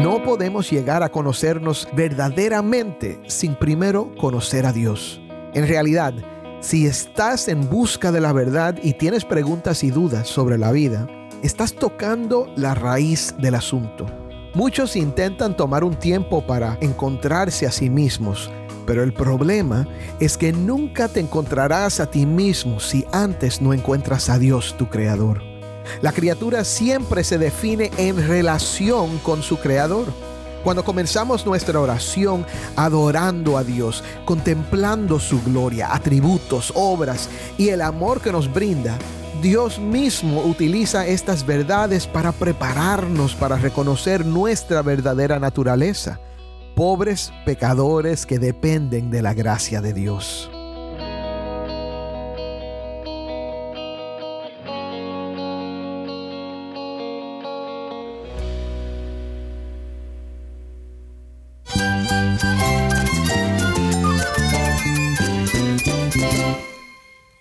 No 0.00 0.22
podemos 0.24 0.70
llegar 0.70 1.02
a 1.02 1.10
conocernos 1.10 1.88
verdaderamente 1.94 3.20
sin 3.26 3.54
primero 3.54 4.14
conocer 4.16 4.64
a 4.64 4.72
Dios. 4.72 5.20
En 5.52 5.66
realidad, 5.66 6.14
si 6.60 6.86
estás 6.86 7.48
en 7.48 7.68
busca 7.68 8.12
de 8.12 8.20
la 8.20 8.32
verdad 8.32 8.76
y 8.82 8.94
tienes 8.94 9.24
preguntas 9.24 9.82
y 9.82 9.90
dudas 9.90 10.28
sobre 10.28 10.58
la 10.58 10.72
vida, 10.72 11.06
estás 11.42 11.74
tocando 11.74 12.52
la 12.56 12.74
raíz 12.74 13.34
del 13.38 13.54
asunto. 13.54 14.06
Muchos 14.54 14.96
intentan 14.96 15.56
tomar 15.56 15.84
un 15.84 15.94
tiempo 15.94 16.46
para 16.46 16.76
encontrarse 16.80 17.66
a 17.66 17.70
sí 17.70 17.88
mismos, 17.88 18.50
pero 18.86 19.02
el 19.02 19.12
problema 19.12 19.86
es 20.18 20.36
que 20.36 20.52
nunca 20.52 21.08
te 21.08 21.20
encontrarás 21.20 22.00
a 22.00 22.10
ti 22.10 22.26
mismo 22.26 22.80
si 22.80 23.04
antes 23.12 23.62
no 23.62 23.72
encuentras 23.72 24.28
a 24.28 24.38
Dios 24.38 24.76
tu 24.76 24.88
Creador. 24.88 25.49
La 26.02 26.12
criatura 26.12 26.64
siempre 26.64 27.24
se 27.24 27.38
define 27.38 27.90
en 27.96 28.26
relación 28.26 29.18
con 29.18 29.42
su 29.42 29.58
Creador. 29.58 30.06
Cuando 30.64 30.84
comenzamos 30.84 31.46
nuestra 31.46 31.80
oración 31.80 32.44
adorando 32.76 33.56
a 33.56 33.64
Dios, 33.64 34.04
contemplando 34.26 35.18
su 35.18 35.42
gloria, 35.42 35.94
atributos, 35.94 36.72
obras 36.74 37.30
y 37.56 37.70
el 37.70 37.80
amor 37.80 38.20
que 38.20 38.32
nos 38.32 38.52
brinda, 38.52 38.98
Dios 39.40 39.78
mismo 39.78 40.42
utiliza 40.42 41.06
estas 41.06 41.46
verdades 41.46 42.06
para 42.06 42.32
prepararnos 42.32 43.34
para 43.34 43.56
reconocer 43.56 44.26
nuestra 44.26 44.82
verdadera 44.82 45.38
naturaleza, 45.38 46.20
pobres 46.76 47.32
pecadores 47.46 48.26
que 48.26 48.38
dependen 48.38 49.10
de 49.10 49.22
la 49.22 49.32
gracia 49.32 49.80
de 49.80 49.94
Dios. 49.94 50.50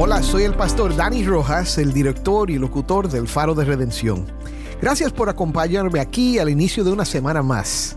Hola, 0.00 0.22
soy 0.22 0.44
el 0.44 0.54
pastor 0.54 0.94
Dani 0.94 1.24
Rojas, 1.24 1.76
el 1.76 1.92
director 1.92 2.50
y 2.50 2.56
locutor 2.56 3.08
del 3.08 3.26
Faro 3.26 3.56
de 3.56 3.64
Redención. 3.64 4.26
Gracias 4.80 5.12
por 5.12 5.28
acompañarme 5.28 5.98
aquí 5.98 6.38
al 6.38 6.48
inicio 6.48 6.84
de 6.84 6.92
una 6.92 7.04
semana 7.04 7.42
más. 7.42 7.96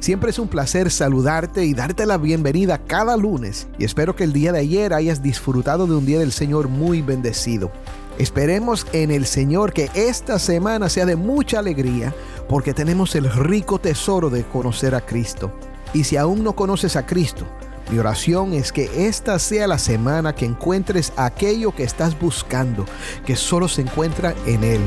Siempre 0.00 0.30
es 0.30 0.38
un 0.38 0.48
placer 0.48 0.90
saludarte 0.90 1.66
y 1.66 1.74
darte 1.74 2.06
la 2.06 2.16
bienvenida 2.16 2.78
cada 2.78 3.18
lunes 3.18 3.68
y 3.78 3.84
espero 3.84 4.16
que 4.16 4.24
el 4.24 4.32
día 4.32 4.52
de 4.52 4.60
ayer 4.60 4.94
hayas 4.94 5.22
disfrutado 5.22 5.86
de 5.86 5.94
un 5.94 6.06
día 6.06 6.18
del 6.18 6.32
Señor 6.32 6.68
muy 6.68 7.02
bendecido. 7.02 7.70
Esperemos 8.16 8.86
en 8.94 9.10
el 9.10 9.26
Señor 9.26 9.74
que 9.74 9.90
esta 9.94 10.38
semana 10.38 10.88
sea 10.88 11.04
de 11.04 11.16
mucha 11.16 11.58
alegría 11.58 12.14
porque 12.48 12.72
tenemos 12.72 13.14
el 13.16 13.30
rico 13.30 13.78
tesoro 13.78 14.30
de 14.30 14.44
conocer 14.44 14.94
a 14.94 15.02
Cristo. 15.02 15.52
Y 15.92 16.04
si 16.04 16.16
aún 16.16 16.42
no 16.42 16.56
conoces 16.56 16.96
a 16.96 17.04
Cristo, 17.04 17.44
mi 17.90 17.98
oración 17.98 18.54
es 18.54 18.72
que 18.72 19.06
esta 19.06 19.38
sea 19.38 19.66
la 19.66 19.78
semana 19.78 20.34
que 20.34 20.46
encuentres 20.46 21.12
aquello 21.16 21.74
que 21.74 21.84
estás 21.84 22.18
buscando, 22.18 22.86
que 23.26 23.36
solo 23.36 23.68
se 23.68 23.82
encuentra 23.82 24.34
en 24.46 24.64
Él. 24.64 24.80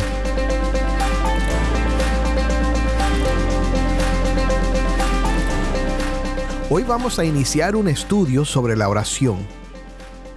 Hoy 6.70 6.84
vamos 6.84 7.20
a 7.20 7.24
iniciar 7.24 7.76
un 7.76 7.88
estudio 7.88 8.44
sobre 8.44 8.76
la 8.76 8.90
oración. 8.90 9.38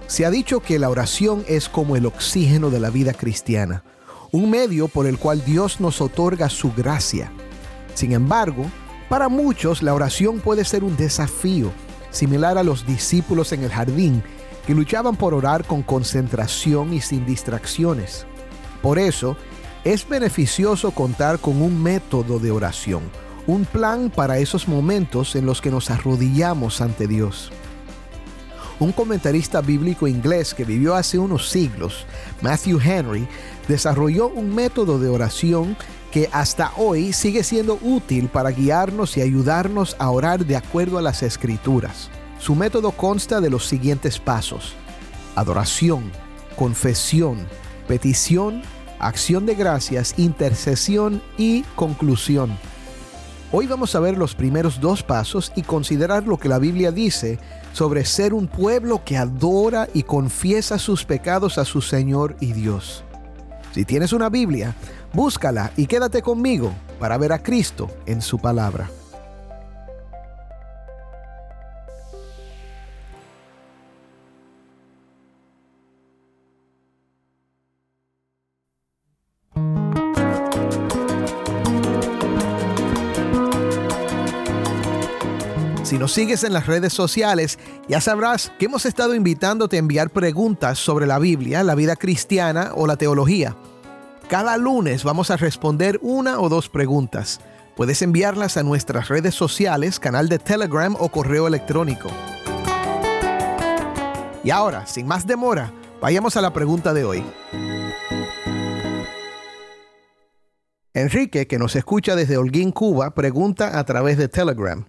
Se 0.07 0.25
ha 0.25 0.29
dicho 0.29 0.59
que 0.61 0.77
la 0.77 0.89
oración 0.89 1.43
es 1.47 1.67
como 1.67 1.95
el 1.95 2.05
oxígeno 2.05 2.69
de 2.69 2.79
la 2.79 2.89
vida 2.89 3.13
cristiana, 3.13 3.83
un 4.31 4.49
medio 4.49 4.87
por 4.87 5.07
el 5.07 5.17
cual 5.17 5.43
Dios 5.43 5.81
nos 5.81 5.99
otorga 5.99 6.47
su 6.49 6.71
gracia. 6.71 7.31
Sin 7.95 8.13
embargo, 8.13 8.65
para 9.09 9.29
muchos 9.29 9.81
la 9.81 9.93
oración 9.93 10.39
puede 10.39 10.63
ser 10.63 10.83
un 10.83 10.95
desafío 10.95 11.71
similar 12.11 12.57
a 12.57 12.63
los 12.63 12.85
discípulos 12.85 13.51
en 13.51 13.63
el 13.63 13.71
jardín, 13.71 14.23
que 14.65 14.75
luchaban 14.75 15.15
por 15.15 15.33
orar 15.33 15.65
con 15.65 15.81
concentración 15.81 16.93
y 16.93 17.01
sin 17.01 17.25
distracciones. 17.25 18.25
Por 18.81 18.99
eso, 18.99 19.35
es 19.83 20.07
beneficioso 20.07 20.91
contar 20.91 21.39
con 21.39 21.61
un 21.61 21.81
método 21.81 22.37
de 22.37 22.51
oración, 22.51 23.01
un 23.47 23.65
plan 23.65 24.11
para 24.11 24.37
esos 24.37 24.67
momentos 24.67 25.35
en 25.35 25.45
los 25.45 25.61
que 25.61 25.71
nos 25.71 25.89
arrodillamos 25.89 26.81
ante 26.81 27.07
Dios. 27.07 27.51
Un 28.79 28.91
comentarista 28.91 29.61
bíblico 29.61 30.07
inglés 30.07 30.53
que 30.53 30.65
vivió 30.65 30.95
hace 30.95 31.19
unos 31.19 31.49
siglos, 31.49 32.05
Matthew 32.41 32.79
Henry, 32.83 33.27
desarrolló 33.67 34.27
un 34.27 34.53
método 34.53 34.99
de 34.99 35.09
oración 35.09 35.77
que 36.11 36.29
hasta 36.33 36.73
hoy 36.75 37.13
sigue 37.13 37.43
siendo 37.43 37.79
útil 37.81 38.27
para 38.27 38.51
guiarnos 38.51 39.15
y 39.17 39.21
ayudarnos 39.21 39.95
a 39.97 40.09
orar 40.11 40.45
de 40.45 40.57
acuerdo 40.57 40.97
a 40.97 41.01
las 41.01 41.23
escrituras. 41.23 42.09
Su 42.37 42.53
método 42.53 42.91
consta 42.91 43.39
de 43.39 43.49
los 43.49 43.65
siguientes 43.65 44.19
pasos. 44.19 44.73
Adoración, 45.35 46.11
confesión, 46.57 47.47
petición, 47.87 48.61
acción 48.99 49.45
de 49.45 49.55
gracias, 49.55 50.13
intercesión 50.17 51.21
y 51.37 51.63
conclusión. 51.75 52.51
Hoy 53.53 53.67
vamos 53.67 53.95
a 53.95 53.99
ver 53.99 54.17
los 54.17 54.35
primeros 54.35 54.79
dos 54.79 55.03
pasos 55.03 55.51
y 55.55 55.61
considerar 55.61 56.25
lo 56.25 56.37
que 56.37 56.49
la 56.49 56.59
Biblia 56.59 56.91
dice 56.91 57.39
sobre 57.73 58.05
ser 58.05 58.33
un 58.33 58.47
pueblo 58.47 59.03
que 59.03 59.17
adora 59.17 59.87
y 59.93 60.03
confiesa 60.03 60.77
sus 60.77 61.05
pecados 61.05 61.57
a 61.57 61.65
su 61.65 61.81
Señor 61.81 62.35
y 62.39 62.53
Dios. 62.53 63.03
Si 63.73 63.85
tienes 63.85 64.11
una 64.11 64.29
Biblia, 64.29 64.75
búscala 65.13 65.71
y 65.75 65.87
quédate 65.87 66.21
conmigo 66.21 66.73
para 66.99 67.17
ver 67.17 67.33
a 67.33 67.41
Cristo 67.41 67.89
en 68.05 68.21
su 68.21 68.39
palabra. 68.39 68.89
Si 85.91 85.97
nos 85.97 86.13
sigues 86.13 86.45
en 86.45 86.53
las 86.53 86.67
redes 86.67 86.93
sociales, 86.93 87.59
ya 87.89 87.99
sabrás 87.99 88.53
que 88.57 88.67
hemos 88.67 88.85
estado 88.85 89.13
invitándote 89.13 89.75
a 89.75 89.79
enviar 89.79 90.09
preguntas 90.09 90.79
sobre 90.79 91.05
la 91.05 91.19
Biblia, 91.19 91.65
la 91.65 91.75
vida 91.75 91.97
cristiana 91.97 92.71
o 92.75 92.87
la 92.87 92.95
teología. 92.95 93.57
Cada 94.31 94.57
lunes 94.57 95.03
vamos 95.03 95.29
a 95.29 95.35
responder 95.35 95.99
una 96.01 96.39
o 96.39 96.47
dos 96.47 96.69
preguntas. 96.69 97.41
Puedes 97.75 98.01
enviarlas 98.01 98.55
a 98.55 98.63
nuestras 98.63 99.09
redes 99.09 99.35
sociales, 99.35 99.99
canal 99.99 100.29
de 100.29 100.39
Telegram 100.39 100.95
o 100.97 101.09
correo 101.09 101.47
electrónico. 101.47 102.09
Y 104.41 104.49
ahora, 104.51 104.87
sin 104.87 105.05
más 105.05 105.27
demora, 105.27 105.73
vayamos 105.99 106.37
a 106.37 106.41
la 106.41 106.53
pregunta 106.53 106.93
de 106.93 107.03
hoy. 107.03 107.25
Enrique, 110.93 111.45
que 111.45 111.59
nos 111.59 111.75
escucha 111.75 112.15
desde 112.15 112.37
Holguín, 112.37 112.71
Cuba, 112.71 113.13
pregunta 113.13 113.77
a 113.77 113.83
través 113.83 114.17
de 114.17 114.29
Telegram. 114.29 114.85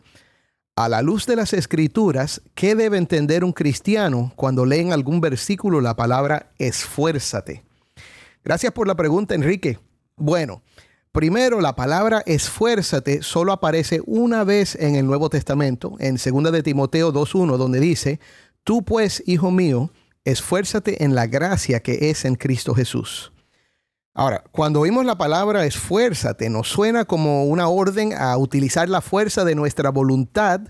A 0.77 0.89
la 0.89 1.03
luz 1.03 1.27
de 1.27 1.35
las 1.35 1.53
escrituras, 1.53 2.43
¿qué 2.55 2.77
debe 2.77 2.97
entender 2.97 3.43
un 3.43 3.53
cristiano 3.53 4.33
cuando 4.37 4.65
lee 4.65 4.79
en 4.79 4.93
algún 4.93 5.21
versículo 5.21 5.81
la 5.81 5.97
palabra 5.97 6.53
esfuérzate? 6.59 7.72
Gracias 8.44 8.73
por 8.73 8.87
la 8.87 8.97
pregunta, 8.97 9.35
Enrique. 9.35 9.79
Bueno, 10.17 10.62
primero 11.12 11.61
la 11.61 11.77
palabra 11.77 12.23
esfuérzate 12.27 13.23
solo 13.23 13.53
aparece 13.53 14.00
una 14.06 14.44
vez 14.44 14.75
en 14.75 14.97
el 14.97 15.06
Nuevo 15.06 15.31
Testamento, 15.31 15.97
en 15.99 16.17
2 16.17 16.53
de 16.53 16.62
Timoteo 16.62 17.12
2.1, 17.12 17.56
donde 17.56 17.81
dice, 17.81 18.21
tú 18.65 18.83
pues, 18.83 19.23
hijo 19.27 19.50
mío, 19.50 19.91
esfuérzate 20.25 21.05
en 21.05 21.15
la 21.15 21.27
gracia 21.27 21.81
que 21.81 22.11
es 22.11 22.25
en 22.25 22.35
Cristo 22.35 22.75
Jesús. 22.75 23.31
Ahora, 24.14 24.44
cuando 24.53 24.81
oímos 24.81 25.06
la 25.06 25.17
palabra 25.17 25.64
esfuérzate, 25.64 26.50
nos 26.50 26.69
suena 26.69 27.06
como 27.06 27.47
una 27.47 27.69
orden 27.69 28.12
a 28.12 28.37
utilizar 28.37 28.91
la 28.91 29.00
fuerza 29.00 29.43
de 29.43 29.55
nuestra 29.55 29.88
voluntad 29.88 30.61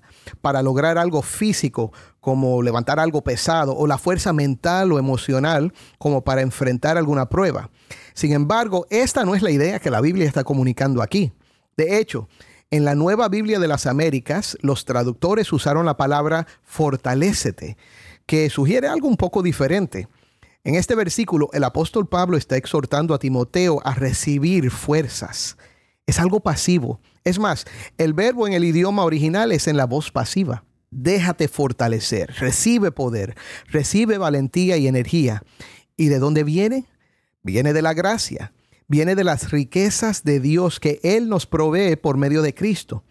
para 0.40 0.62
lograr 0.62 0.96
algo 0.96 1.22
físico, 1.22 1.92
como 2.20 2.62
levantar 2.62 3.00
algo 3.00 3.24
pesado, 3.24 3.76
o 3.76 3.88
la 3.88 3.98
fuerza 3.98 4.32
mental 4.32 4.92
o 4.92 4.98
emocional, 5.00 5.72
como 5.98 6.22
para 6.22 6.42
enfrentar 6.42 6.96
alguna 6.96 7.28
prueba. 7.28 7.68
Sin 8.14 8.32
embargo, 8.32 8.86
esta 8.90 9.24
no 9.24 9.34
es 9.34 9.42
la 9.42 9.50
idea 9.50 9.80
que 9.80 9.90
la 9.90 10.00
Biblia 10.00 10.28
está 10.28 10.44
comunicando 10.44 11.02
aquí. 11.02 11.32
De 11.76 11.98
hecho, 11.98 12.28
en 12.70 12.84
la 12.84 12.94
nueva 12.94 13.28
Biblia 13.28 13.58
de 13.58 13.66
las 13.66 13.86
Américas, 13.86 14.56
los 14.60 14.84
traductores 14.84 15.52
usaron 15.52 15.84
la 15.84 15.96
palabra 15.96 16.46
fortalécete, 16.62 17.76
que 18.24 18.48
sugiere 18.50 18.86
algo 18.86 19.08
un 19.08 19.16
poco 19.16 19.42
diferente. 19.42 20.06
En 20.64 20.76
este 20.76 20.94
versículo, 20.94 21.50
el 21.52 21.64
apóstol 21.64 22.08
Pablo 22.08 22.36
está 22.36 22.56
exhortando 22.56 23.14
a 23.14 23.18
Timoteo 23.18 23.80
a 23.84 23.94
recibir 23.94 24.70
fuerzas. 24.70 25.56
Es 26.06 26.20
algo 26.20 26.38
pasivo. 26.38 27.00
Es 27.24 27.40
más, 27.40 27.64
el 27.98 28.12
verbo 28.12 28.46
en 28.46 28.52
el 28.52 28.64
idioma 28.64 29.04
original 29.04 29.50
es 29.50 29.66
en 29.66 29.76
la 29.76 29.86
voz 29.86 30.12
pasiva. 30.12 30.64
Déjate 30.92 31.48
fortalecer, 31.48 32.32
recibe 32.38 32.92
poder, 32.92 33.34
recibe 33.66 34.18
valentía 34.18 34.76
y 34.76 34.86
energía. 34.86 35.42
¿Y 35.96 36.06
de 36.06 36.20
dónde 36.20 36.44
viene? 36.44 36.86
Viene 37.42 37.72
de 37.72 37.82
la 37.82 37.92
gracia, 37.92 38.52
viene 38.86 39.16
de 39.16 39.24
las 39.24 39.50
riquezas 39.50 40.22
de 40.22 40.38
Dios 40.38 40.78
que 40.78 41.00
Él 41.02 41.28
nos 41.28 41.46
provee 41.46 41.96
por 41.96 42.18
medio 42.18 42.40
de 42.40 42.54
Cristo. 42.54 43.02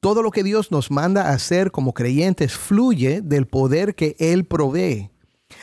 Todo 0.00 0.22
lo 0.22 0.32
que 0.32 0.42
Dios 0.42 0.72
nos 0.72 0.90
manda 0.90 1.28
a 1.28 1.34
hacer 1.34 1.70
como 1.70 1.94
creyentes 1.94 2.54
fluye 2.54 3.20
del 3.20 3.46
poder 3.46 3.94
que 3.94 4.16
Él 4.18 4.46
provee. 4.46 5.10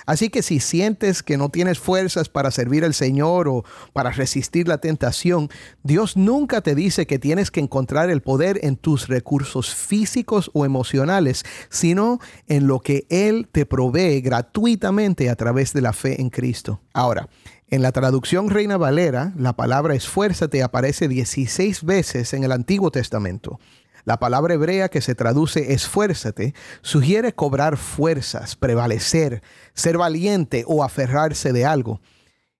Así 0.06 0.30
que 0.30 0.42
si 0.42 0.60
sientes 0.60 1.24
que 1.24 1.38
no 1.38 1.50
tienes 1.50 1.80
fuerzas 1.80 2.30
para 2.30 2.52
servir 2.52 2.84
al 2.84 2.94
Señor 2.94 3.48
o 3.48 3.64
para 3.94 4.12
resistir 4.12 4.68
la 4.68 4.80
tentación, 4.80 5.50
Dios 5.84 6.18
nunca 6.18 6.62
te 6.62 6.76
dice 6.76 7.08
que 7.08 7.20
tienes 7.20 7.52
que 7.52 7.60
encontrar 7.60 8.10
el 8.10 8.22
poder 8.22 8.60
en 8.64 8.78
tus 8.78 9.08
recursos 9.08 9.74
físicos 9.74 10.52
o 10.54 10.66
emocionales, 10.66 11.44
sino 11.70 12.20
en 12.48 12.68
lo 12.68 12.80
que 12.80 13.06
Él 13.10 13.48
te 13.52 13.66
provee 13.66 14.22
gratuitamente 14.22 15.30
a 15.30 15.36
través 15.36 15.74
de 15.74 15.82
la 15.82 15.94
fe 15.94 16.22
en 16.22 16.30
Cristo. 16.30 16.82
Ahora, 16.94 17.30
en 17.68 17.82
la 17.82 17.92
traducción 17.92 18.50
Reina 18.50 18.78
Valera, 18.78 19.34
la 19.38 19.54
palabra 19.54 19.96
esfuérzate 19.96 20.62
aparece 20.62 21.08
16 21.08 21.84
veces 21.84 22.34
en 22.34 22.44
el 22.44 22.52
Antiguo 22.52 22.92
Testamento. 22.92 23.60
La 24.06 24.20
palabra 24.20 24.54
hebrea 24.54 24.90
que 24.90 25.02
se 25.02 25.16
traduce 25.16 25.74
esfuérzate 25.74 26.54
sugiere 26.82 27.34
cobrar 27.34 27.76
fuerzas, 27.76 28.56
prevalecer, 28.56 29.42
ser 29.74 29.98
valiente 29.98 30.64
o 30.68 30.84
aferrarse 30.84 31.52
de 31.52 31.66
algo. 31.66 32.02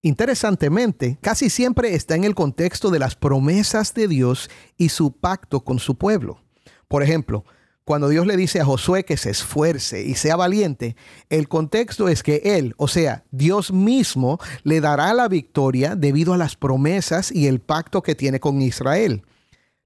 Interesantemente, 0.02 1.20
casi 1.22 1.52
siempre 1.52 1.94
está 1.94 2.16
en 2.16 2.24
el 2.24 2.34
contexto 2.34 2.90
de 2.90 2.98
las 2.98 3.16
promesas 3.16 3.94
de 3.94 4.08
Dios 4.08 4.50
y 4.76 4.90
su 4.90 5.12
pacto 5.12 5.64
con 5.64 5.78
su 5.78 5.96
pueblo. 5.96 6.42
Por 6.88 7.04
ejemplo, 7.04 7.46
cuando 7.84 8.10
Dios 8.10 8.26
le 8.26 8.38
dice 8.38 8.60
a 8.60 8.66
Josué 8.66 9.06
que 9.06 9.16
se 9.16 9.30
esfuerce 9.30 10.04
y 10.04 10.16
sea 10.16 10.36
valiente, 10.36 10.96
el 11.30 11.48
contexto 11.48 12.10
es 12.10 12.24
que 12.24 12.42
Él, 12.44 12.74
o 12.78 12.88
sea, 12.88 13.24
Dios 13.30 13.72
mismo, 13.72 14.40
le 14.64 14.82
dará 14.82 15.14
la 15.14 15.28
victoria 15.28 15.96
debido 15.96 16.34
a 16.34 16.38
las 16.38 16.56
promesas 16.56 17.32
y 17.32 17.46
el 17.46 17.60
pacto 17.60 18.02
que 18.02 18.16
tiene 18.16 18.40
con 18.40 18.64
Israel. 18.64 19.24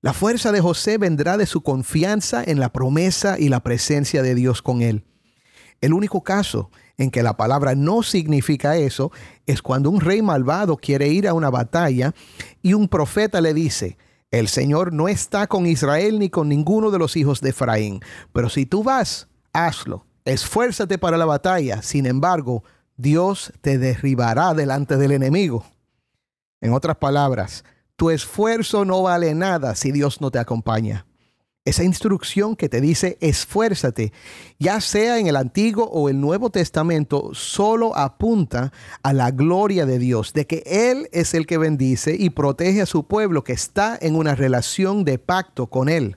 La 0.02 0.14
fuerza 0.14 0.54
de 0.54 0.62
José 0.62 0.98
vendrá 0.98 1.38
de 1.38 1.46
su 1.46 1.62
confianza 1.62 2.42
en 2.46 2.62
la 2.62 2.72
promesa 2.72 3.38
y 3.38 3.50
la 3.50 3.60
presencia 3.60 4.24
de 4.24 4.34
Dios 4.34 4.62
con 4.62 4.82
él. 4.82 5.04
El 5.82 5.94
único 5.94 6.24
caso 6.24 6.72
en 6.98 7.12
que 7.12 7.22
la 7.22 7.36
palabra 7.36 7.76
no 7.76 8.02
significa 8.02 8.78
eso 8.78 9.12
es 9.46 9.62
cuando 9.62 9.90
un 9.90 10.00
rey 10.00 10.22
malvado 10.22 10.78
quiere 10.78 11.10
ir 11.10 11.28
a 11.28 11.34
una 11.34 11.50
batalla 11.50 12.14
y 12.62 12.74
un 12.74 12.88
profeta 12.88 13.42
le 13.42 13.54
dice, 13.54 13.98
el 14.32 14.48
Señor 14.48 14.94
no 14.94 15.10
está 15.10 15.48
con 15.48 15.66
Israel 15.66 16.20
ni 16.20 16.30
con 16.30 16.48
ninguno 16.48 16.92
de 16.92 17.00
los 17.00 17.18
hijos 17.18 17.42
de 17.42 17.50
Efraín, 17.50 18.00
pero 18.32 18.48
si 18.48 18.66
tú 18.66 18.84
vas, 18.84 19.28
hazlo, 19.52 20.06
esfuérzate 20.24 20.98
para 20.98 21.18
la 21.18 21.26
batalla, 21.26 21.82
sin 21.82 22.06
embargo, 22.06 22.64
Dios 22.96 23.52
te 23.60 23.78
derribará 23.78 24.54
delante 24.54 24.96
del 24.96 25.12
enemigo. 25.12 25.66
En 26.62 26.74
otras 26.74 26.98
palabras, 26.98 27.64
tu 28.00 28.12
esfuerzo 28.12 28.86
no 28.86 29.04
vale 29.04 29.36
nada 29.36 29.76
si 29.76 29.92
Dios 29.92 30.22
no 30.22 30.32
te 30.32 30.40
acompaña. 30.40 31.06
Esa 31.66 31.84
instrucción 31.84 32.56
que 32.56 32.70
te 32.70 32.80
dice 32.80 33.18
esfuérzate, 33.20 34.14
ya 34.58 34.80
sea 34.80 35.20
en 35.20 35.28
el 35.28 35.36
Antiguo 35.36 35.84
o 35.84 36.08
el 36.08 36.22
Nuevo 36.22 36.50
Testamento, 36.50 37.32
solo 37.34 37.98
apunta 37.98 38.72
a 39.04 39.12
la 39.12 39.32
gloria 39.32 39.86
de 39.86 40.00
Dios, 40.00 40.32
de 40.32 40.48
que 40.48 40.64
Él 40.66 41.10
es 41.12 41.34
el 41.34 41.46
que 41.46 41.58
bendice 41.58 42.16
y 42.18 42.30
protege 42.30 42.84
a 42.84 42.86
su 42.86 43.06
pueblo 43.06 43.44
que 43.44 43.52
está 43.52 44.00
en 44.00 44.16
una 44.16 44.34
relación 44.34 45.04
de 45.04 45.20
pacto 45.20 45.68
con 45.68 45.90
Él. 45.90 46.16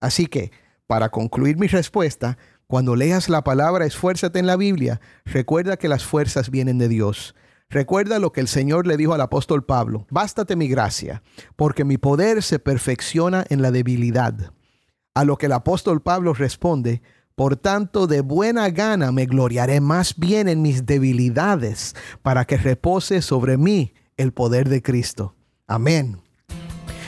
Así 0.00 0.28
que, 0.28 0.50
para 0.86 1.10
concluir 1.10 1.58
mi 1.58 1.66
respuesta, 1.66 2.38
cuando 2.66 2.96
leas 2.96 3.28
la 3.28 3.44
palabra 3.44 3.84
esfuérzate 3.84 4.38
en 4.38 4.46
la 4.46 4.56
Biblia, 4.56 5.02
recuerda 5.26 5.76
que 5.76 5.88
las 5.88 6.04
fuerzas 6.04 6.48
vienen 6.48 6.78
de 6.78 6.88
Dios. 6.88 7.34
Recuerda 7.72 8.18
lo 8.18 8.32
que 8.32 8.42
el 8.42 8.48
Señor 8.48 8.86
le 8.86 8.98
dijo 8.98 9.14
al 9.14 9.22
apóstol 9.22 9.64
Pablo, 9.64 10.06
bástate 10.10 10.56
mi 10.56 10.68
gracia, 10.68 11.22
porque 11.56 11.86
mi 11.86 11.96
poder 11.96 12.42
se 12.42 12.58
perfecciona 12.58 13.46
en 13.48 13.62
la 13.62 13.70
debilidad. 13.70 14.52
A 15.14 15.24
lo 15.24 15.38
que 15.38 15.46
el 15.46 15.52
apóstol 15.52 16.02
Pablo 16.02 16.34
responde, 16.34 17.00
por 17.34 17.56
tanto, 17.56 18.06
de 18.06 18.20
buena 18.20 18.68
gana 18.68 19.10
me 19.10 19.24
gloriaré 19.24 19.80
más 19.80 20.16
bien 20.18 20.48
en 20.48 20.60
mis 20.60 20.84
debilidades, 20.84 21.96
para 22.20 22.44
que 22.44 22.58
repose 22.58 23.22
sobre 23.22 23.56
mí 23.56 23.94
el 24.18 24.34
poder 24.34 24.68
de 24.68 24.82
Cristo. 24.82 25.34
Amén. 25.66 26.20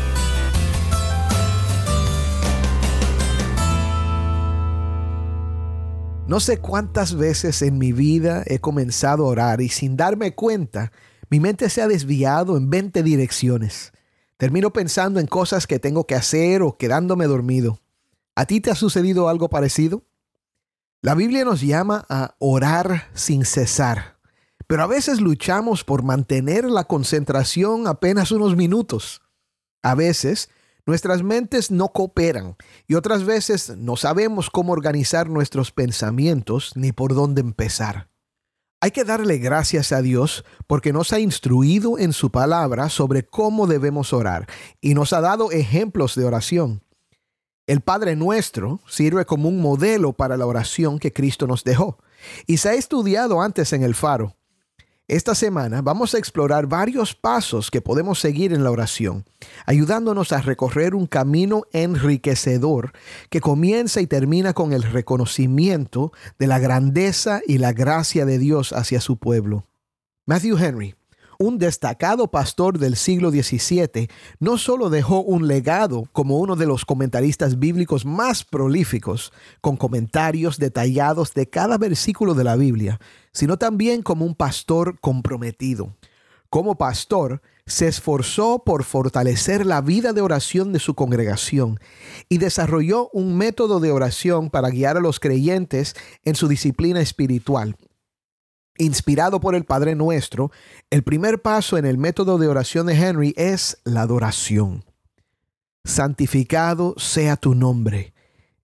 No 6.30 6.40
sé 6.40 6.60
cuántas 6.60 7.16
veces 7.16 7.64
en 7.64 7.80
mi 7.80 7.92
vida 7.92 8.44
he 8.46 8.60
comenzado 8.60 9.26
a 9.26 9.30
orar 9.30 9.62
y 9.62 9.70
sin 9.70 9.98
darme 9.98 10.36
cuenta, 10.36 10.92
mi 11.32 11.40
mente 11.40 11.72
se 11.72 11.82
ha 11.82 11.88
desviado 11.88 12.56
en 12.56 12.70
20 12.70 13.02
direcciones. 13.02 13.94
Termino 14.38 14.72
pensando 14.72 15.20
en 15.20 15.26
cosas 15.26 15.66
que 15.66 15.80
tengo 15.80 16.06
que 16.06 16.14
hacer 16.14 16.62
o 16.62 16.78
quedándome 16.78 17.26
dormido. 17.26 17.80
¿A 18.36 18.46
ti 18.46 18.62
te 18.62 18.70
ha 18.70 18.76
sucedido 18.76 19.28
algo 19.28 19.50
parecido? 19.50 20.04
La 21.02 21.16
Biblia 21.16 21.44
nos 21.46 21.62
llama 21.62 22.06
a 22.10 22.36
orar 22.38 23.10
sin 23.16 23.44
cesar, 23.44 24.20
pero 24.68 24.84
a 24.84 24.88
veces 24.88 25.22
luchamos 25.22 25.84
por 25.84 26.04
mantener 26.04 26.66
la 26.66 26.84
concentración 26.84 27.88
apenas 27.88 28.32
unos 28.32 28.56
minutos. 28.56 29.24
A 29.82 29.96
veces 29.96 30.52
Nuestras 30.90 31.22
mentes 31.22 31.70
no 31.70 31.90
cooperan 31.90 32.56
y 32.88 32.96
otras 32.96 33.24
veces 33.24 33.78
no 33.78 33.96
sabemos 33.96 34.50
cómo 34.50 34.74
organizar 34.74 35.30
nuestros 35.30 35.72
pensamientos 35.72 36.72
ni 36.76 36.92
por 36.92 37.14
dónde 37.14 37.42
empezar. 37.42 38.10
Hay 38.82 38.90
que 38.90 39.04
darle 39.04 39.38
gracias 39.38 39.92
a 39.92 40.02
Dios 40.02 40.44
porque 40.66 40.92
nos 40.92 41.14
ha 41.14 41.20
instruido 41.20 42.00
en 42.00 42.12
su 42.12 42.32
palabra 42.32 42.90
sobre 42.90 43.22
cómo 43.22 43.68
debemos 43.68 44.14
orar 44.14 44.48
y 44.82 44.96
nos 44.96 45.14
ha 45.14 45.22
dado 45.22 45.52
ejemplos 45.52 46.16
de 46.16 46.26
oración. 46.26 46.82
El 47.68 47.82
Padre 47.82 48.16
nuestro 48.16 48.80
sirve 48.88 49.26
como 49.26 49.48
un 49.48 49.62
modelo 49.62 50.14
para 50.14 50.38
la 50.38 50.48
oración 50.48 50.98
que 50.98 51.14
Cristo 51.14 51.46
nos 51.46 51.64
dejó 51.64 52.00
y 52.48 52.58
se 52.58 52.70
ha 52.70 52.74
estudiado 52.74 53.44
antes 53.44 53.74
en 53.74 53.84
el 53.84 53.94
faro. 53.94 54.39
Esta 55.10 55.34
semana 55.34 55.82
vamos 55.82 56.14
a 56.14 56.20
explorar 56.20 56.68
varios 56.68 57.16
pasos 57.16 57.72
que 57.72 57.82
podemos 57.82 58.20
seguir 58.20 58.54
en 58.54 58.64
la 58.64 58.70
oración, 58.70 59.26
ayudándonos 59.66 60.32
a 60.34 60.42
recorrer 60.42 60.94
un 60.94 61.08
camino 61.08 61.64
enriquecedor 61.74 62.92
que 63.32 63.42
comienza 63.42 64.02
y 64.02 64.06
termina 64.06 64.54
con 64.54 64.72
el 64.72 64.84
reconocimiento 64.84 66.14
de 66.38 66.46
la 66.46 66.60
grandeza 66.60 67.42
y 67.48 67.58
la 67.58 67.74
gracia 67.74 68.24
de 68.28 68.38
Dios 68.38 68.72
hacia 68.72 69.02
su 69.02 69.18
pueblo. 69.18 69.66
Matthew 70.28 70.60
Henry 70.60 70.99
un 71.42 71.58
destacado 71.58 72.30
pastor 72.30 72.80
del 72.80 72.98
siglo 72.98 73.32
XVII, 73.32 74.10
no 74.42 74.58
solo 74.58 74.90
dejó 74.90 75.22
un 75.22 75.48
legado 75.48 76.04
como 76.12 76.38
uno 76.38 76.58
de 76.58 76.66
los 76.66 76.84
comentaristas 76.84 77.60
bíblicos 77.60 78.06
más 78.06 78.44
prolíficos, 78.44 79.32
con 79.62 79.78
comentarios 79.78 80.58
detallados 80.58 81.34
de 81.34 81.50
cada 81.50 81.78
versículo 81.78 82.34
de 82.34 82.44
la 82.44 82.58
Biblia, 82.58 83.00
sino 83.32 83.58
también 83.58 84.02
como 84.02 84.26
un 84.26 84.36
pastor 84.36 85.00
comprometido. 85.00 85.96
Como 86.50 86.78
pastor, 86.78 87.42
se 87.66 87.88
esforzó 87.88 88.64
por 88.66 88.84
fortalecer 88.84 89.66
la 89.66 89.80
vida 89.80 90.12
de 90.12 90.20
oración 90.20 90.74
de 90.74 90.80
su 90.80 90.94
congregación 90.94 91.80
y 92.28 92.40
desarrolló 92.40 93.10
un 93.14 93.38
método 93.38 93.80
de 93.80 93.94
oración 93.94 94.50
para 94.50 94.72
guiar 94.72 94.98
a 94.98 95.02
los 95.02 95.22
creyentes 95.22 95.96
en 96.26 96.36
su 96.36 96.50
disciplina 96.50 97.00
espiritual. 97.00 97.78
Inspirado 98.82 99.42
por 99.42 99.56
el 99.56 99.66
Padre 99.66 99.94
Nuestro, 99.94 100.52
el 100.90 101.04
primer 101.04 101.42
paso 101.42 101.78
en 101.78 101.86
el 101.86 101.98
método 101.98 102.38
de 102.38 102.48
oración 102.48 102.88
de 102.88 102.94
Henry 102.94 103.34
es 103.36 103.78
la 103.84 104.04
adoración. 104.04 104.86
Santificado 105.84 106.96
sea 106.98 107.36
tu 107.36 107.56
nombre. 107.56 108.14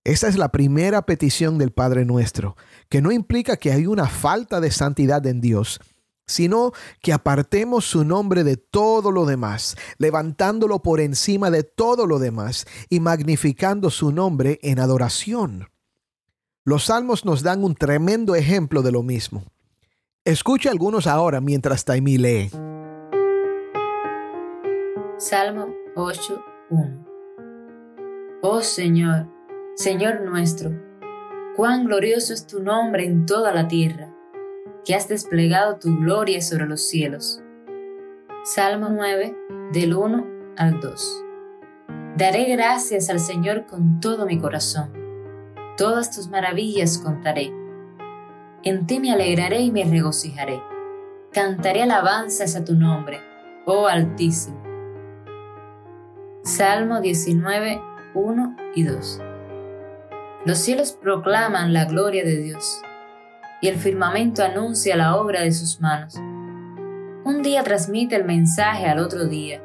Esa 0.04 0.28
es 0.28 0.38
la 0.38 0.50
primera 0.50 1.02
petición 1.02 1.58
del 1.58 1.70
Padre 1.70 2.06
Nuestro, 2.06 2.56
que 2.88 3.02
no 3.02 3.12
implica 3.12 3.58
que 3.58 3.72
hay 3.72 3.86
una 3.86 4.06
falta 4.06 4.58
de 4.58 4.70
santidad 4.70 5.26
en 5.26 5.42
Dios, 5.42 5.80
sino 6.26 6.72
que 7.02 7.12
apartemos 7.12 7.84
su 7.84 8.02
nombre 8.02 8.42
de 8.42 8.56
todo 8.56 9.10
lo 9.10 9.26
demás, 9.26 9.76
levantándolo 9.98 10.80
por 10.80 10.98
encima 11.00 11.50
de 11.50 11.62
todo 11.62 12.06
lo 12.06 12.18
demás 12.18 12.64
y 12.88 13.00
magnificando 13.00 13.90
su 13.90 14.12
nombre 14.12 14.60
en 14.62 14.80
adoración. 14.80 15.68
Los 16.64 16.84
salmos 16.84 17.26
nos 17.26 17.42
dan 17.42 17.62
un 17.64 17.74
tremendo 17.74 18.34
ejemplo 18.34 18.80
de 18.80 18.92
lo 18.92 19.02
mismo. 19.02 19.44
Escucha 20.26 20.70
algunos 20.72 21.06
ahora 21.06 21.40
mientras 21.40 21.84
Taimí 21.84 22.18
lee. 22.18 22.50
Salmo 25.18 25.68
8.1 25.94 27.06
Oh 28.42 28.60
Señor, 28.60 29.28
Señor 29.76 30.22
nuestro, 30.22 30.72
cuán 31.54 31.84
glorioso 31.84 32.34
es 32.34 32.44
tu 32.44 32.60
nombre 32.60 33.04
en 33.04 33.24
toda 33.24 33.54
la 33.54 33.68
tierra 33.68 34.12
que 34.84 34.96
has 34.96 35.06
desplegado 35.06 35.78
tu 35.78 35.96
gloria 35.96 36.42
sobre 36.42 36.66
los 36.66 36.88
cielos. 36.88 37.40
Salmo 38.42 38.88
9, 38.90 39.32
del 39.72 39.94
1 39.94 40.26
al 40.56 40.80
2. 40.80 41.24
Daré 42.16 42.46
gracias 42.46 43.10
al 43.10 43.20
Señor 43.20 43.66
con 43.66 44.00
todo 44.00 44.26
mi 44.26 44.40
corazón. 44.40 44.90
Todas 45.76 46.10
tus 46.10 46.28
maravillas 46.28 46.98
contaré. 46.98 47.52
En 48.66 48.84
ti 48.84 48.98
me 48.98 49.12
alegraré 49.12 49.60
y 49.60 49.70
me 49.70 49.84
regocijaré. 49.84 50.60
Cantaré 51.32 51.84
alabanzas 51.84 52.56
a 52.56 52.64
tu 52.64 52.74
nombre, 52.74 53.20
oh 53.64 53.86
Altísimo. 53.86 54.60
Salmo 56.42 57.00
19, 57.00 57.80
1 58.14 58.56
y 58.74 58.82
2. 58.82 59.22
Los 60.46 60.58
cielos 60.58 60.98
proclaman 61.00 61.72
la 61.72 61.84
gloria 61.84 62.24
de 62.24 62.38
Dios 62.38 62.82
y 63.62 63.68
el 63.68 63.76
firmamento 63.76 64.42
anuncia 64.42 64.96
la 64.96 65.14
obra 65.14 65.42
de 65.42 65.52
sus 65.52 65.80
manos. 65.80 66.16
Un 66.16 67.42
día 67.42 67.62
transmite 67.62 68.16
el 68.16 68.24
mensaje 68.24 68.86
al 68.86 68.98
otro 68.98 69.26
día, 69.26 69.62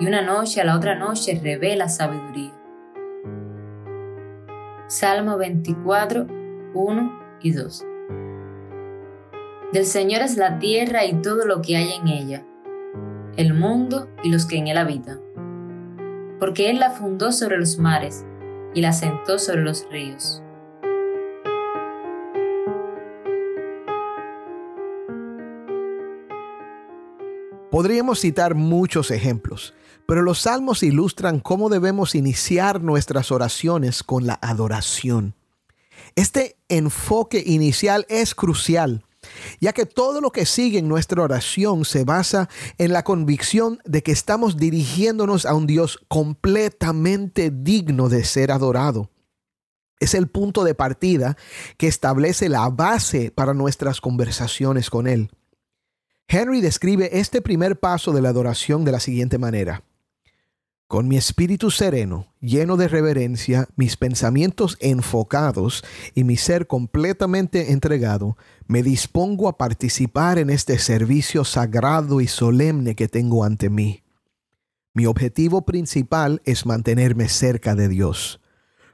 y 0.00 0.06
una 0.06 0.22
noche 0.22 0.62
a 0.62 0.64
la 0.64 0.74
otra 0.74 0.94
noche 0.94 1.38
revela 1.44 1.90
sabiduría. 1.90 2.54
Salmo 4.86 5.36
24, 5.36 6.26
1 6.72 7.18
y 7.42 7.52
2. 7.52 7.87
Del 9.72 9.84
Señor 9.84 10.22
es 10.22 10.38
la 10.38 10.58
tierra 10.58 11.04
y 11.04 11.20
todo 11.20 11.44
lo 11.44 11.60
que 11.60 11.76
hay 11.76 11.92
en 11.92 12.08
ella, 12.08 12.46
el 13.36 13.52
mundo 13.52 14.08
y 14.24 14.30
los 14.30 14.46
que 14.46 14.56
en 14.56 14.66
él 14.66 14.78
habitan. 14.78 15.20
Porque 16.40 16.70
Él 16.70 16.78
la 16.78 16.92
fundó 16.92 17.32
sobre 17.32 17.58
los 17.58 17.78
mares 17.78 18.24
y 18.72 18.80
la 18.80 18.94
sentó 18.94 19.38
sobre 19.38 19.60
los 19.60 19.86
ríos. 19.90 20.42
Podríamos 27.70 28.20
citar 28.20 28.54
muchos 28.54 29.10
ejemplos, 29.10 29.74
pero 30.06 30.22
los 30.22 30.38
salmos 30.38 30.82
ilustran 30.82 31.40
cómo 31.40 31.68
debemos 31.68 32.14
iniciar 32.14 32.80
nuestras 32.80 33.30
oraciones 33.30 34.02
con 34.02 34.26
la 34.26 34.38
adoración. 34.40 35.34
Este 36.16 36.56
enfoque 36.70 37.42
inicial 37.44 38.06
es 38.08 38.34
crucial, 38.34 39.04
ya 39.60 39.72
que 39.72 39.86
todo 39.86 40.20
lo 40.20 40.30
que 40.30 40.46
sigue 40.46 40.78
en 40.78 40.88
nuestra 40.88 41.22
oración 41.22 41.84
se 41.84 42.04
basa 42.04 42.48
en 42.78 42.92
la 42.92 43.04
convicción 43.04 43.80
de 43.84 44.02
que 44.02 44.12
estamos 44.12 44.56
dirigiéndonos 44.56 45.46
a 45.46 45.54
un 45.54 45.66
Dios 45.66 45.98
completamente 46.08 47.50
digno 47.50 48.08
de 48.08 48.24
ser 48.24 48.50
adorado. 48.50 49.10
Es 50.00 50.14
el 50.14 50.28
punto 50.28 50.64
de 50.64 50.74
partida 50.74 51.36
que 51.76 51.88
establece 51.88 52.48
la 52.48 52.68
base 52.68 53.30
para 53.30 53.54
nuestras 53.54 54.00
conversaciones 54.00 54.90
con 54.90 55.06
Él. 55.06 55.30
Henry 56.28 56.60
describe 56.60 57.18
este 57.18 57.40
primer 57.40 57.80
paso 57.80 58.12
de 58.12 58.22
la 58.22 58.28
adoración 58.28 58.84
de 58.84 58.92
la 58.92 59.00
siguiente 59.00 59.38
manera. 59.38 59.82
Con 60.88 61.06
mi 61.06 61.18
espíritu 61.18 61.70
sereno, 61.70 62.32
lleno 62.40 62.78
de 62.78 62.88
reverencia, 62.88 63.68
mis 63.76 63.98
pensamientos 63.98 64.78
enfocados 64.80 65.84
y 66.14 66.24
mi 66.24 66.38
ser 66.38 66.66
completamente 66.66 67.72
entregado, 67.72 68.38
me 68.66 68.82
dispongo 68.82 69.48
a 69.48 69.58
participar 69.58 70.38
en 70.38 70.48
este 70.48 70.78
servicio 70.78 71.44
sagrado 71.44 72.22
y 72.22 72.26
solemne 72.26 72.94
que 72.94 73.06
tengo 73.06 73.44
ante 73.44 73.68
mí. 73.68 74.02
Mi 74.94 75.04
objetivo 75.04 75.66
principal 75.66 76.40
es 76.46 76.64
mantenerme 76.64 77.28
cerca 77.28 77.74
de 77.74 77.88
Dios. 77.88 78.40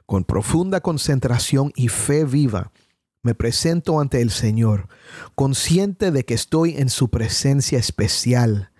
Con 0.05 0.25
profunda 0.25 0.81
concentración 0.81 1.71
y 1.77 1.87
fe 1.87 2.25
viva, 2.25 2.73
me 3.23 3.35
presento 3.35 4.01
ante 4.01 4.21
el 4.21 4.31
Señor, 4.31 4.89
consciente 5.33 6.11
de 6.11 6.25
que 6.25 6.33
estoy 6.33 6.75
en 6.75 6.89
su 6.89 7.09
presencia 7.09 7.79
especial. 7.79 8.71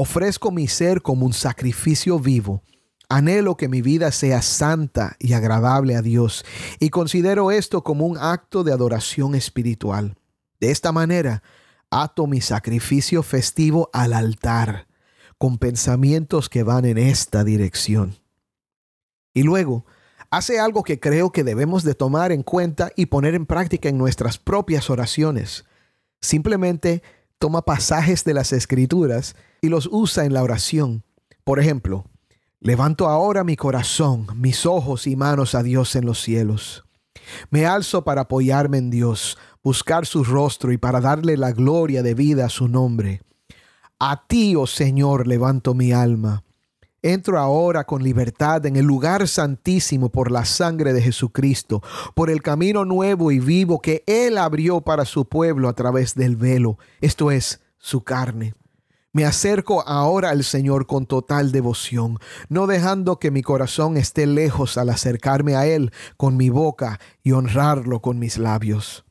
Ofrezco 0.00 0.52
mi 0.52 0.68
ser 0.68 1.02
como 1.02 1.26
un 1.26 1.32
sacrificio 1.32 2.20
vivo. 2.20 2.62
Anhelo 3.08 3.56
que 3.56 3.68
mi 3.68 3.82
vida 3.82 4.12
sea 4.12 4.42
santa 4.42 5.16
y 5.18 5.32
agradable 5.32 5.96
a 5.96 6.02
Dios 6.02 6.44
y 6.78 6.90
considero 6.90 7.50
esto 7.50 7.82
como 7.82 8.06
un 8.06 8.16
acto 8.16 8.62
de 8.62 8.72
adoración 8.72 9.34
espiritual. 9.34 10.16
De 10.60 10.70
esta 10.70 10.92
manera, 10.92 11.42
ato 11.90 12.28
mi 12.28 12.40
sacrificio 12.40 13.24
festivo 13.24 13.90
al 13.92 14.12
altar, 14.12 14.86
con 15.36 15.58
pensamientos 15.58 16.48
que 16.48 16.62
van 16.62 16.84
en 16.84 16.96
esta 16.96 17.42
dirección. 17.42 18.14
Y 19.34 19.42
luego, 19.42 19.84
hace 20.30 20.60
algo 20.60 20.84
que 20.84 21.00
creo 21.00 21.32
que 21.32 21.42
debemos 21.42 21.82
de 21.82 21.96
tomar 21.96 22.30
en 22.30 22.44
cuenta 22.44 22.92
y 22.94 23.06
poner 23.06 23.34
en 23.34 23.46
práctica 23.46 23.88
en 23.88 23.98
nuestras 23.98 24.38
propias 24.38 24.90
oraciones. 24.90 25.64
Simplemente 26.20 27.02
toma 27.40 27.62
pasajes 27.62 28.22
de 28.22 28.34
las 28.34 28.52
escrituras 28.52 29.34
y 29.60 29.68
los 29.68 29.88
usa 29.90 30.24
en 30.24 30.34
la 30.34 30.42
oración. 30.42 31.04
Por 31.44 31.60
ejemplo, 31.60 32.04
levanto 32.60 33.08
ahora 33.08 33.44
mi 33.44 33.56
corazón, 33.56 34.26
mis 34.36 34.66
ojos 34.66 35.06
y 35.06 35.16
manos 35.16 35.54
a 35.54 35.62
Dios 35.62 35.96
en 35.96 36.06
los 36.06 36.20
cielos. 36.20 36.84
Me 37.50 37.66
alzo 37.66 38.04
para 38.04 38.22
apoyarme 38.22 38.78
en 38.78 38.90
Dios, 38.90 39.38
buscar 39.62 40.06
su 40.06 40.24
rostro 40.24 40.72
y 40.72 40.78
para 40.78 41.00
darle 41.00 41.36
la 41.36 41.52
gloria 41.52 42.02
de 42.02 42.14
vida 42.14 42.46
a 42.46 42.50
su 42.50 42.68
nombre. 42.68 43.22
A 43.98 44.26
ti, 44.26 44.54
oh 44.56 44.66
Señor, 44.66 45.26
levanto 45.26 45.74
mi 45.74 45.92
alma. 45.92 46.44
Entro 47.02 47.38
ahora 47.38 47.84
con 47.84 48.02
libertad 48.02 48.66
en 48.66 48.76
el 48.76 48.84
lugar 48.84 49.28
santísimo 49.28 50.08
por 50.08 50.32
la 50.32 50.44
sangre 50.44 50.92
de 50.92 51.00
Jesucristo, 51.00 51.80
por 52.14 52.28
el 52.28 52.42
camino 52.42 52.84
nuevo 52.84 53.30
y 53.30 53.38
vivo 53.38 53.80
que 53.80 54.02
Él 54.06 54.36
abrió 54.36 54.80
para 54.80 55.04
su 55.04 55.24
pueblo 55.24 55.68
a 55.68 55.74
través 55.74 56.14
del 56.16 56.36
velo, 56.36 56.76
esto 57.00 57.30
es, 57.30 57.60
su 57.78 58.02
carne. 58.02 58.54
Me 59.12 59.24
acerco 59.24 59.86
ahora 59.88 60.30
al 60.30 60.44
Señor 60.44 60.86
con 60.86 61.06
total 61.06 61.50
devoción, 61.50 62.18
no 62.48 62.66
dejando 62.66 63.18
que 63.18 63.30
mi 63.30 63.42
corazón 63.42 63.96
esté 63.96 64.26
lejos 64.26 64.76
al 64.76 64.90
acercarme 64.90 65.56
a 65.56 65.66
Él 65.66 65.92
con 66.16 66.36
mi 66.36 66.50
boca 66.50 67.00
y 67.22 67.32
honrarlo 67.32 68.00
con 68.00 68.18
mis 68.18 68.38
labios. 68.38 69.04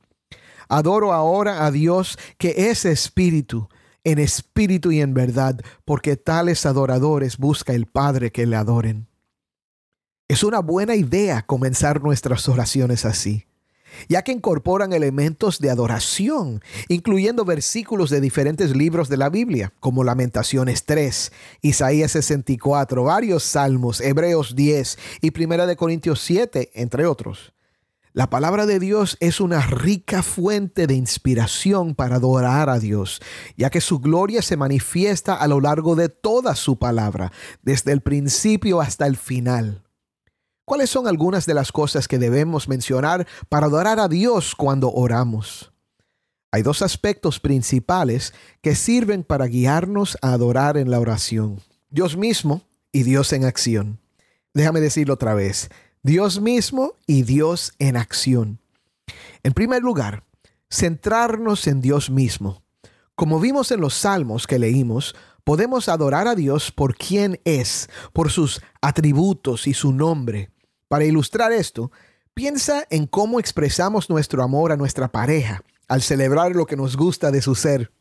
Adoro 0.69 1.13
ahora 1.13 1.65
a 1.65 1.71
Dios 1.71 2.17
que 2.37 2.69
es 2.69 2.85
espíritu 2.85 3.69
en 4.07 4.19
espíritu 4.19 4.93
y 4.93 5.01
en 5.01 5.13
verdad, 5.13 5.59
porque 5.83 6.15
tales 6.15 6.65
adoradores 6.65 7.37
busca 7.37 7.73
el 7.73 7.87
Padre 7.87 8.31
que 8.31 8.45
le 8.45 8.55
adoren. 8.55 9.09
Es 10.29 10.45
una 10.45 10.59
buena 10.59 10.95
idea 10.95 11.45
comenzar 11.45 12.01
nuestras 12.01 12.47
oraciones 12.47 13.03
así, 13.03 13.47
ya 14.07 14.21
que 14.21 14.31
incorporan 14.31 14.93
elementos 14.93 15.59
de 15.59 15.69
adoración, 15.69 16.61
incluyendo 16.87 17.45
versículos 17.45 18.09
de 18.09 18.21
diferentes 18.21 18.75
libros 18.75 19.09
de 19.09 19.17
la 19.17 19.29
Biblia, 19.29 19.73
como 19.79 20.03
Lamentaciones 20.03 20.85
3, 20.85 21.31
Isaías 21.61 22.11
64, 22.11 23.03
varios 23.03 23.43
salmos, 23.43 24.01
Hebreos 24.01 24.55
10 24.55 24.97
y 25.21 25.31
Primera 25.31 25.65
de 25.65 25.75
Corintios 25.75 26.21
7, 26.21 26.71
entre 26.73 27.05
otros. 27.05 27.53
La 28.17 28.31
palabra 28.31 28.65
de 28.65 28.79
Dios 28.79 29.15
es 29.19 29.39
una 29.39 29.61
rica 29.61 30.23
fuente 30.23 30.87
de 30.87 30.95
inspiración 30.95 31.93
para 31.93 32.15
adorar 32.15 32.67
a 32.67 32.79
Dios, 32.79 33.21
ya 33.57 33.69
que 33.69 33.79
su 33.79 33.99
gloria 33.99 34.41
se 34.41 34.57
manifiesta 34.57 35.35
a 35.35 35.47
lo 35.47 35.61
largo 35.61 35.95
de 35.95 36.09
toda 36.09 36.55
su 36.55 36.79
palabra, 36.79 37.31
desde 37.61 37.91
el 37.91 38.01
principio 38.01 38.81
hasta 38.81 39.05
el 39.05 39.17
final. 39.17 39.86
¿Cuáles 40.67 40.89
son 40.89 41.07
algunas 41.07 41.45
de 41.45 41.53
las 41.53 41.71
cosas 41.71 42.09
que 42.09 42.19
debemos 42.19 42.67
mencionar 42.67 43.25
para 43.47 43.67
adorar 43.67 44.01
a 44.01 44.09
Dios 44.09 44.53
cuando 44.53 44.91
oramos? 44.91 45.71
Hay 46.51 46.61
dos 46.61 46.81
aspectos 46.81 47.39
principales 47.39 48.33
que 48.61 48.75
sirven 48.75 49.23
para 49.23 49.45
guiarnos 49.45 50.17
a 50.21 50.33
adorar 50.33 50.75
en 50.75 50.91
la 50.91 50.99
oración. 50.99 51.61
Dios 51.89 52.17
mismo 52.17 52.63
y 52.91 53.03
Dios 53.03 53.31
en 53.31 53.45
acción. 53.45 54.01
Déjame 54.53 54.81
decirlo 54.81 55.13
otra 55.13 55.35
vez. 55.35 55.69
Dios 56.03 56.41
mismo 56.41 56.95
y 57.07 57.23
Dios 57.23 57.71
en 57.79 57.95
acción. 57.95 58.59
En 59.43 59.53
primer 59.53 59.81
lugar, 59.81 60.25
centrarnos 60.69 61.65
en 61.67 61.79
Dios 61.79 62.09
mismo. 62.09 62.61
Como 63.15 63.39
vimos 63.39 63.71
en 63.71 63.79
los 63.79 63.93
salmos 63.93 64.45
que 64.45 64.59
leímos, 64.59 65.15
podemos 65.45 65.87
adorar 65.87 66.27
a 66.27 66.35
Dios 66.35 66.73
por 66.73 66.97
quien 66.97 67.39
es, 67.45 67.89
por 68.11 68.29
sus 68.31 68.61
atributos 68.81 69.65
y 69.65 69.73
su 69.73 69.93
nombre. 69.93 70.51
Para 70.87 71.05
ilustrar 71.05 71.51
esto, 71.51 71.91
piensa 72.33 72.85
en 72.89 73.07
cómo 73.07 73.39
expresamos 73.39 74.09
nuestro 74.09 74.43
amor 74.43 74.71
a 74.71 74.77
nuestra 74.77 75.07
pareja 75.09 75.61
al 75.87 76.01
celebrar 76.01 76.55
lo 76.55 76.65
que 76.65 76.75
nos 76.75 76.97
gusta 76.97 77.31
de 77.31 77.41
su 77.41 77.55
ser. 77.55 77.91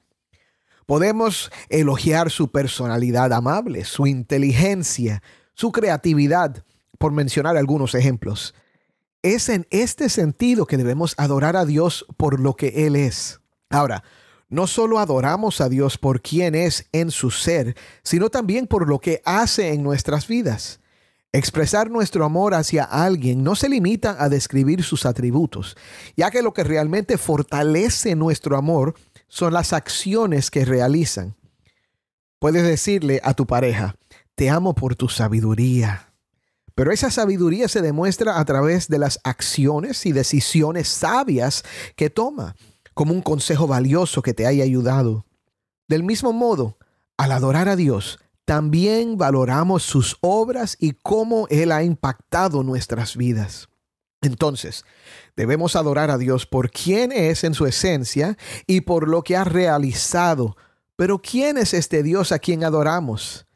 Podemos 0.87 1.51
elogiar 1.69 2.31
su 2.31 2.51
personalidad 2.51 3.33
amable, 3.33 3.85
su 3.85 4.07
inteligencia, 4.07 5.23
su 5.55 5.73
creatividad, 5.73 6.65
por 6.99 7.13
mencionar 7.13 7.57
algunos 7.57 7.95
ejemplos. 7.95 8.55
Es 9.23 9.49
en 9.49 9.67
este 9.71 10.09
sentido 10.09 10.67
que 10.67 10.77
debemos 10.77 11.15
adorar 11.19 11.57
a 11.57 11.65
Dios 11.65 12.07
por 12.17 12.39
lo 12.41 12.55
que 12.55 12.87
Él 12.87 12.95
es. 12.95 13.41
Ahora, 13.69 14.05
no 14.49 14.69
solo 14.69 15.01
adoramos 15.01 15.61
a 15.61 15.69
Dios 15.69 15.99
por 15.99 16.23
quien 16.23 16.55
es 16.55 16.89
en 16.93 17.11
su 17.11 17.33
ser, 17.33 17.77
sino 18.05 18.31
también 18.31 18.69
por 18.69 18.89
lo 18.89 19.01
que 19.01 19.21
hace 19.25 19.73
en 19.73 19.83
nuestras 19.83 20.29
vidas. 20.29 20.81
Expresar 21.33 21.91
nuestro 21.91 22.25
amor 22.25 22.55
hacia 22.55 22.85
alguien 22.85 23.43
no 23.43 23.57
se 23.57 23.69
limita 23.69 24.17
a 24.19 24.29
describir 24.29 24.83
sus 24.83 25.05
atributos, 25.05 25.77
ya 26.17 26.31
que 26.31 26.43
lo 26.43 26.55
que 26.55 26.65
realmente 26.65 27.19
fortalece 27.19 28.15
nuestro 28.15 28.57
amor 28.57 28.95
son 29.29 29.53
las 29.53 29.73
acciones 29.73 30.51
que 30.51 30.65
realizan. 30.65 31.37
Puedes 32.39 32.65
decirle 32.65 33.21
a 33.25 33.35
tu 33.35 33.47
pareja, 33.47 33.97
te 34.35 34.51
amo 34.51 34.75
por 34.75 34.95
tu 34.95 35.09
sabiduría. 35.09 36.13
Pero 36.75 36.93
esa 36.93 37.11
sabiduría 37.11 37.69
se 37.69 37.81
demuestra 37.81 38.39
a 38.39 38.45
través 38.45 38.89
de 38.89 38.99
las 38.99 39.19
acciones 39.25 40.05
y 40.05 40.13
decisiones 40.13 40.89
sabias 40.89 41.65
que 41.97 42.11
toma, 42.11 42.55
como 42.93 43.15
un 43.15 43.23
consejo 43.23 43.67
valioso 43.67 44.21
que 44.23 44.35
te 44.35 44.47
haya 44.47 44.63
ayudado. 44.63 45.25
Del 45.89 46.03
mismo 46.03 46.35
modo, 46.35 46.77
al 47.17 47.33
adorar 47.33 47.71
a 47.71 47.77
Dios, 47.77 48.19
también 48.47 49.19
valoramos 49.19 49.83
sus 49.83 50.17
obras 50.21 50.77
y 50.81 50.93
cómo 50.93 51.49
Él 51.51 51.73
ha 51.73 51.83
impactado 51.83 52.63
nuestras 52.63 53.17
vidas. 53.17 53.69
Entonces, 54.23 54.85
debemos 55.37 55.77
adorar 55.77 56.11
a 56.11 56.17
Dios 56.17 56.47
por 56.47 56.71
quién 56.71 57.13
es 57.13 57.45
en 57.45 57.55
su 57.55 57.67
esencia 57.67 58.39
y 58.67 58.83
por 58.83 59.09
lo 59.09 59.23
que 59.23 59.37
ha 59.37 59.45
realizado. 59.45 60.57
Pero 60.95 61.21
¿quién 61.21 61.59
es 61.59 61.75
este 61.75 62.03
Dios 62.05 62.31
a 62.33 62.39
quien 62.39 62.65
adoramos? 62.65 63.47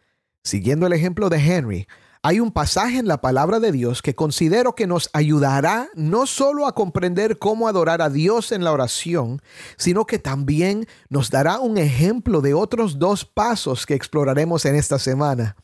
Siguiendo 0.42 0.86
el 0.88 0.92
ejemplo 0.92 1.28
de 1.28 1.38
Henry, 1.38 1.86
hay 2.22 2.38
un 2.38 2.52
pasaje 2.52 2.98
en 2.98 3.08
la 3.08 3.22
palabra 3.22 3.60
de 3.60 3.72
Dios 3.72 4.02
que 4.02 4.14
considero 4.14 4.74
que 4.74 4.86
nos 4.86 5.08
ayudará 5.14 5.88
no 5.94 6.26
solo 6.26 6.66
a 6.66 6.74
comprender 6.74 7.38
cómo 7.38 7.66
adorar 7.66 8.02
a 8.02 8.10
Dios 8.10 8.52
en 8.52 8.62
la 8.62 8.72
oración, 8.72 9.40
sino 9.78 10.04
que 10.04 10.18
también 10.18 10.86
nos 11.08 11.30
dará 11.30 11.60
un 11.60 11.78
ejemplo 11.78 12.42
de 12.42 12.52
otros 12.52 12.98
dos 12.98 13.24
pasos 13.24 13.86
que 13.86 13.94
exploraremos 13.94 14.66
en 14.66 14.74
esta 14.74 14.98
semana. 14.98 15.56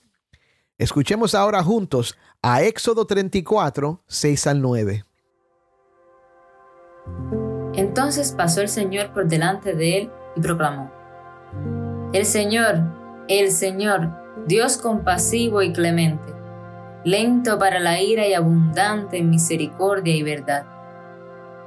Escuchemos 0.78 1.34
ahora 1.34 1.62
juntos 1.62 2.16
a 2.40 2.62
Éxodo 2.62 3.06
34, 3.06 4.02
6 4.06 4.46
al 4.46 4.62
9. 4.62 5.04
Entonces 7.74 8.32
pasó 8.32 8.62
el 8.62 8.70
Señor 8.70 9.12
por 9.12 9.28
delante 9.28 9.74
de 9.74 9.98
él 9.98 10.10
y 10.34 10.40
proclamó, 10.40 10.90
El 12.14 12.24
Señor, 12.24 12.80
el 13.28 13.52
Señor, 13.52 14.10
Dios 14.46 14.78
compasivo 14.78 15.60
y 15.60 15.72
clemente 15.74 16.35
lento 17.06 17.56
para 17.56 17.78
la 17.78 18.02
ira 18.02 18.26
y 18.26 18.34
abundante 18.34 19.18
en 19.18 19.30
misericordia 19.30 20.16
y 20.16 20.24
verdad, 20.24 20.66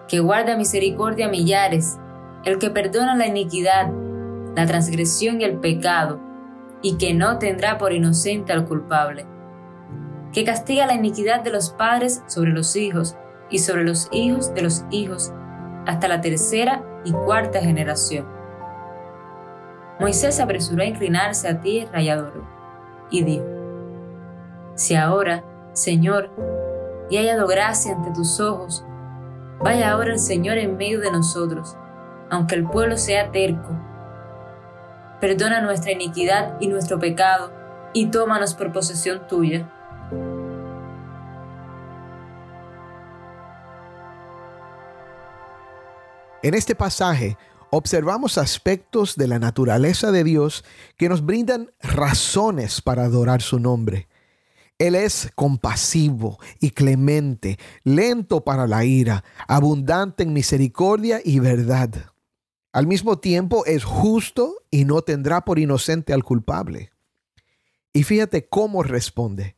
que 0.10 0.19
guarda 0.19 0.58
misericordia 0.58 1.27
a 1.27 1.29
millares, 1.29 1.98
el 2.43 2.60
que 2.60 2.69
perdona 2.69 3.15
la 3.15 3.25
iniquidad, 3.25 3.89
la 4.53 4.65
transgresión 4.65 5.39
y 5.39 5.46
el 5.46 5.58
pecado, 5.60 6.19
y 6.81 6.98
que 6.98 7.13
no 7.13 7.39
tendrá 7.39 7.77
por 7.77 7.93
inocente 7.93 8.51
al 8.51 8.65
culpable, 8.65 9.25
que 10.34 10.43
castiga 10.43 10.86
la 10.86 10.96
iniquidad 10.96 11.41
de 11.41 11.51
los 11.51 11.69
padres 11.69 12.22
sobre 12.27 12.51
los 12.51 12.75
hijos 12.75 13.15
y 13.49 13.60
sobre 13.60 13.86
los 13.86 14.10
hijos 14.12 14.54
de 14.54 14.62
los 14.62 14.84
hijos, 14.91 15.32
hasta 15.86 16.10
la 16.10 16.19
tercera 16.19 16.84
y 17.06 17.13
cuarta 17.13 17.62
generación. 17.62 18.28
Moisés 20.02 20.41
apresuró 20.41 20.82
a 20.82 20.88
inclinarse 20.88 21.47
a 21.47 21.62
tierra 21.62 22.02
y 22.02 22.10
y 23.12 23.23
dijo, 23.23 23.59
si 24.79 24.95
ahora, 24.95 25.43
Señor, 25.73 26.31
he 27.11 27.17
hallado 27.17 27.47
gracia 27.47 27.93
ante 27.93 28.11
tus 28.11 28.39
ojos, 28.39 28.85
vaya 29.61 29.91
ahora 29.91 30.13
el 30.13 30.19
Señor 30.19 30.57
en 30.57 30.77
medio 30.77 31.01
de 31.01 31.11
nosotros, 31.11 31.75
aunque 32.29 32.55
el 32.55 32.63
pueblo 32.63 32.97
sea 32.97 33.29
terco. 33.29 33.77
Perdona 35.19 35.59
nuestra 35.59 35.91
iniquidad 35.91 36.55
y 36.61 36.67
nuestro 36.67 36.97
pecado, 36.97 37.51
y 37.91 38.05
tómanos 38.05 38.53
por 38.53 38.71
posesión 38.71 39.27
tuya. 39.27 39.69
En 46.41 46.53
este 46.53 46.73
pasaje 46.73 47.37
observamos 47.69 48.37
aspectos 48.37 49.17
de 49.17 49.27
la 49.27 49.39
naturaleza 49.39 50.13
de 50.13 50.23
Dios 50.23 50.63
que 50.95 51.09
nos 51.09 51.25
brindan 51.25 51.69
razones 51.81 52.81
para 52.81 53.03
adorar 53.03 53.41
su 53.41 53.59
nombre. 53.59 54.09
Él 54.79 54.95
es 54.95 55.29
compasivo 55.35 56.39
y 56.61 56.71
clemente, 56.71 57.59
lento 57.83 58.45
para 58.45 58.65
la 58.65 58.85
ira, 58.85 59.25
abundante 59.47 60.23
en 60.23 60.31
misericordia 60.31 61.19
y 61.23 61.39
verdad. 61.39 62.13
Al 62.71 62.87
mismo 62.87 63.19
tiempo 63.19 63.65
es 63.65 63.83
justo 63.83 64.55
y 64.71 64.85
no 64.85 65.01
tendrá 65.01 65.43
por 65.43 65.59
inocente 65.59 66.13
al 66.13 66.23
culpable. 66.23 66.91
Y 67.91 68.03
fíjate 68.03 68.47
cómo 68.47 68.81
responde. 68.81 69.57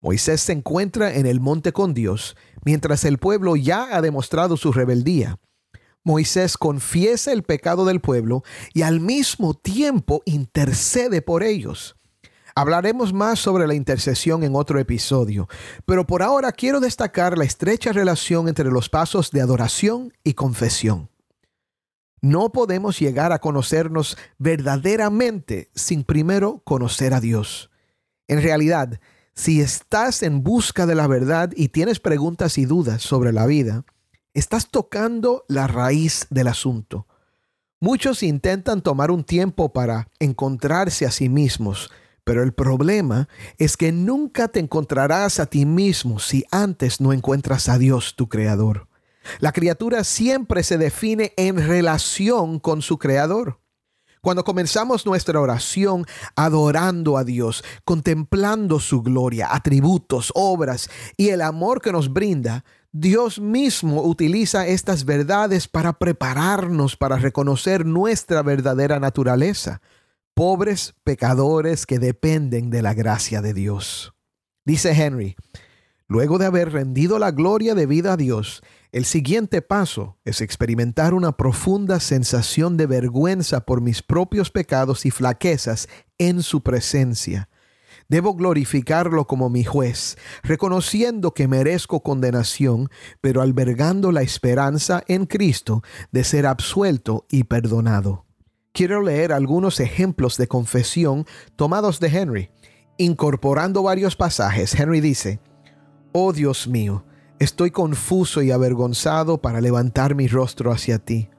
Moisés 0.00 0.40
se 0.40 0.52
encuentra 0.52 1.14
en 1.14 1.26
el 1.26 1.40
monte 1.40 1.72
con 1.72 1.92
Dios, 1.92 2.34
mientras 2.64 3.04
el 3.04 3.18
pueblo 3.18 3.56
ya 3.56 3.94
ha 3.94 4.00
demostrado 4.00 4.56
su 4.56 4.72
rebeldía. 4.72 5.38
Moisés 6.04 6.56
confiesa 6.56 7.32
el 7.32 7.42
pecado 7.42 7.84
del 7.84 8.00
pueblo 8.00 8.44
y 8.72 8.80
al 8.80 9.00
mismo 9.00 9.52
tiempo 9.52 10.22
intercede 10.24 11.20
por 11.20 11.42
ellos. 11.42 11.96
Hablaremos 12.56 13.12
más 13.12 13.40
sobre 13.40 13.66
la 13.66 13.74
intercesión 13.74 14.44
en 14.44 14.54
otro 14.54 14.78
episodio, 14.78 15.48
pero 15.86 16.06
por 16.06 16.22
ahora 16.22 16.52
quiero 16.52 16.78
destacar 16.78 17.36
la 17.36 17.44
estrecha 17.44 17.92
relación 17.92 18.48
entre 18.48 18.70
los 18.70 18.88
pasos 18.88 19.32
de 19.32 19.40
adoración 19.40 20.12
y 20.22 20.34
confesión. 20.34 21.10
No 22.20 22.52
podemos 22.52 23.00
llegar 23.00 23.32
a 23.32 23.40
conocernos 23.40 24.16
verdaderamente 24.38 25.70
sin 25.74 26.04
primero 26.04 26.62
conocer 26.64 27.12
a 27.12 27.20
Dios. 27.20 27.70
En 28.28 28.40
realidad, 28.40 29.00
si 29.34 29.60
estás 29.60 30.22
en 30.22 30.44
busca 30.44 30.86
de 30.86 30.94
la 30.94 31.08
verdad 31.08 31.50
y 31.56 31.68
tienes 31.68 31.98
preguntas 31.98 32.56
y 32.56 32.66
dudas 32.66 33.02
sobre 33.02 33.32
la 33.32 33.46
vida, 33.46 33.84
estás 34.32 34.70
tocando 34.70 35.44
la 35.48 35.66
raíz 35.66 36.28
del 36.30 36.46
asunto. 36.46 37.08
Muchos 37.80 38.22
intentan 38.22 38.80
tomar 38.80 39.10
un 39.10 39.24
tiempo 39.24 39.72
para 39.72 40.08
encontrarse 40.20 41.04
a 41.04 41.10
sí 41.10 41.28
mismos, 41.28 41.90
pero 42.24 42.42
el 42.42 42.52
problema 42.52 43.28
es 43.58 43.76
que 43.76 43.92
nunca 43.92 44.48
te 44.48 44.60
encontrarás 44.60 45.38
a 45.38 45.46
ti 45.46 45.66
mismo 45.66 46.18
si 46.18 46.44
antes 46.50 47.00
no 47.00 47.12
encuentras 47.12 47.68
a 47.68 47.78
Dios, 47.78 48.14
tu 48.16 48.28
creador. 48.28 48.88
La 49.40 49.52
criatura 49.52 50.04
siempre 50.04 50.62
se 50.62 50.78
define 50.78 51.32
en 51.36 51.56
relación 51.66 52.58
con 52.58 52.82
su 52.82 52.98
creador. 52.98 53.60
Cuando 54.20 54.42
comenzamos 54.42 55.04
nuestra 55.04 55.38
oración 55.38 56.06
adorando 56.34 57.18
a 57.18 57.24
Dios, 57.24 57.62
contemplando 57.84 58.80
su 58.80 59.02
gloria, 59.02 59.48
atributos, 59.50 60.32
obras 60.34 60.88
y 61.18 61.28
el 61.28 61.42
amor 61.42 61.82
que 61.82 61.92
nos 61.92 62.10
brinda, 62.10 62.64
Dios 62.90 63.38
mismo 63.38 64.02
utiliza 64.02 64.66
estas 64.66 65.04
verdades 65.04 65.68
para 65.68 65.92
prepararnos 65.92 66.96
para 66.96 67.18
reconocer 67.18 67.84
nuestra 67.84 68.42
verdadera 68.42 68.98
naturaleza 68.98 69.82
pobres 70.34 70.94
pecadores 71.04 71.86
que 71.86 71.98
dependen 71.98 72.70
de 72.70 72.82
la 72.82 72.92
gracia 72.92 73.40
de 73.40 73.54
Dios. 73.54 74.14
Dice 74.64 74.90
Henry, 74.92 75.36
luego 76.08 76.38
de 76.38 76.46
haber 76.46 76.72
rendido 76.72 77.18
la 77.18 77.30
gloria 77.30 77.74
de 77.74 77.86
vida 77.86 78.14
a 78.14 78.16
Dios, 78.16 78.62
el 78.90 79.04
siguiente 79.04 79.62
paso 79.62 80.18
es 80.24 80.40
experimentar 80.40 81.14
una 81.14 81.36
profunda 81.36 82.00
sensación 82.00 82.76
de 82.76 82.86
vergüenza 82.86 83.64
por 83.64 83.80
mis 83.80 84.02
propios 84.02 84.50
pecados 84.50 85.06
y 85.06 85.10
flaquezas 85.10 85.88
en 86.18 86.42
su 86.42 86.62
presencia. 86.62 87.48
Debo 88.08 88.34
glorificarlo 88.34 89.26
como 89.26 89.48
mi 89.50 89.64
juez, 89.64 90.16
reconociendo 90.42 91.32
que 91.32 91.48
merezco 91.48 92.02
condenación, 92.02 92.90
pero 93.20 93.40
albergando 93.40 94.12
la 94.12 94.22
esperanza 94.22 95.02
en 95.08 95.26
Cristo 95.26 95.82
de 96.12 96.24
ser 96.24 96.46
absuelto 96.46 97.26
y 97.30 97.44
perdonado. 97.44 98.23
Quiero 98.76 99.02
leer 99.02 99.32
algunos 99.32 99.78
ejemplos 99.78 100.36
de 100.36 100.48
confesión 100.48 101.26
tomados 101.54 102.00
de 102.00 102.08
Henry. 102.08 102.50
Incorporando 102.96 103.84
varios 103.84 104.16
pasajes, 104.16 104.74
Henry 104.74 105.00
dice, 105.00 105.38
Oh 106.10 106.32
Dios 106.32 106.66
mío, 106.66 107.04
estoy 107.38 107.70
confuso 107.70 108.42
y 108.42 108.50
avergonzado 108.50 109.40
para 109.40 109.60
levantar 109.60 110.16
mi 110.16 110.26
rostro 110.26 110.72
hacia 110.72 110.98
ti. 110.98 111.30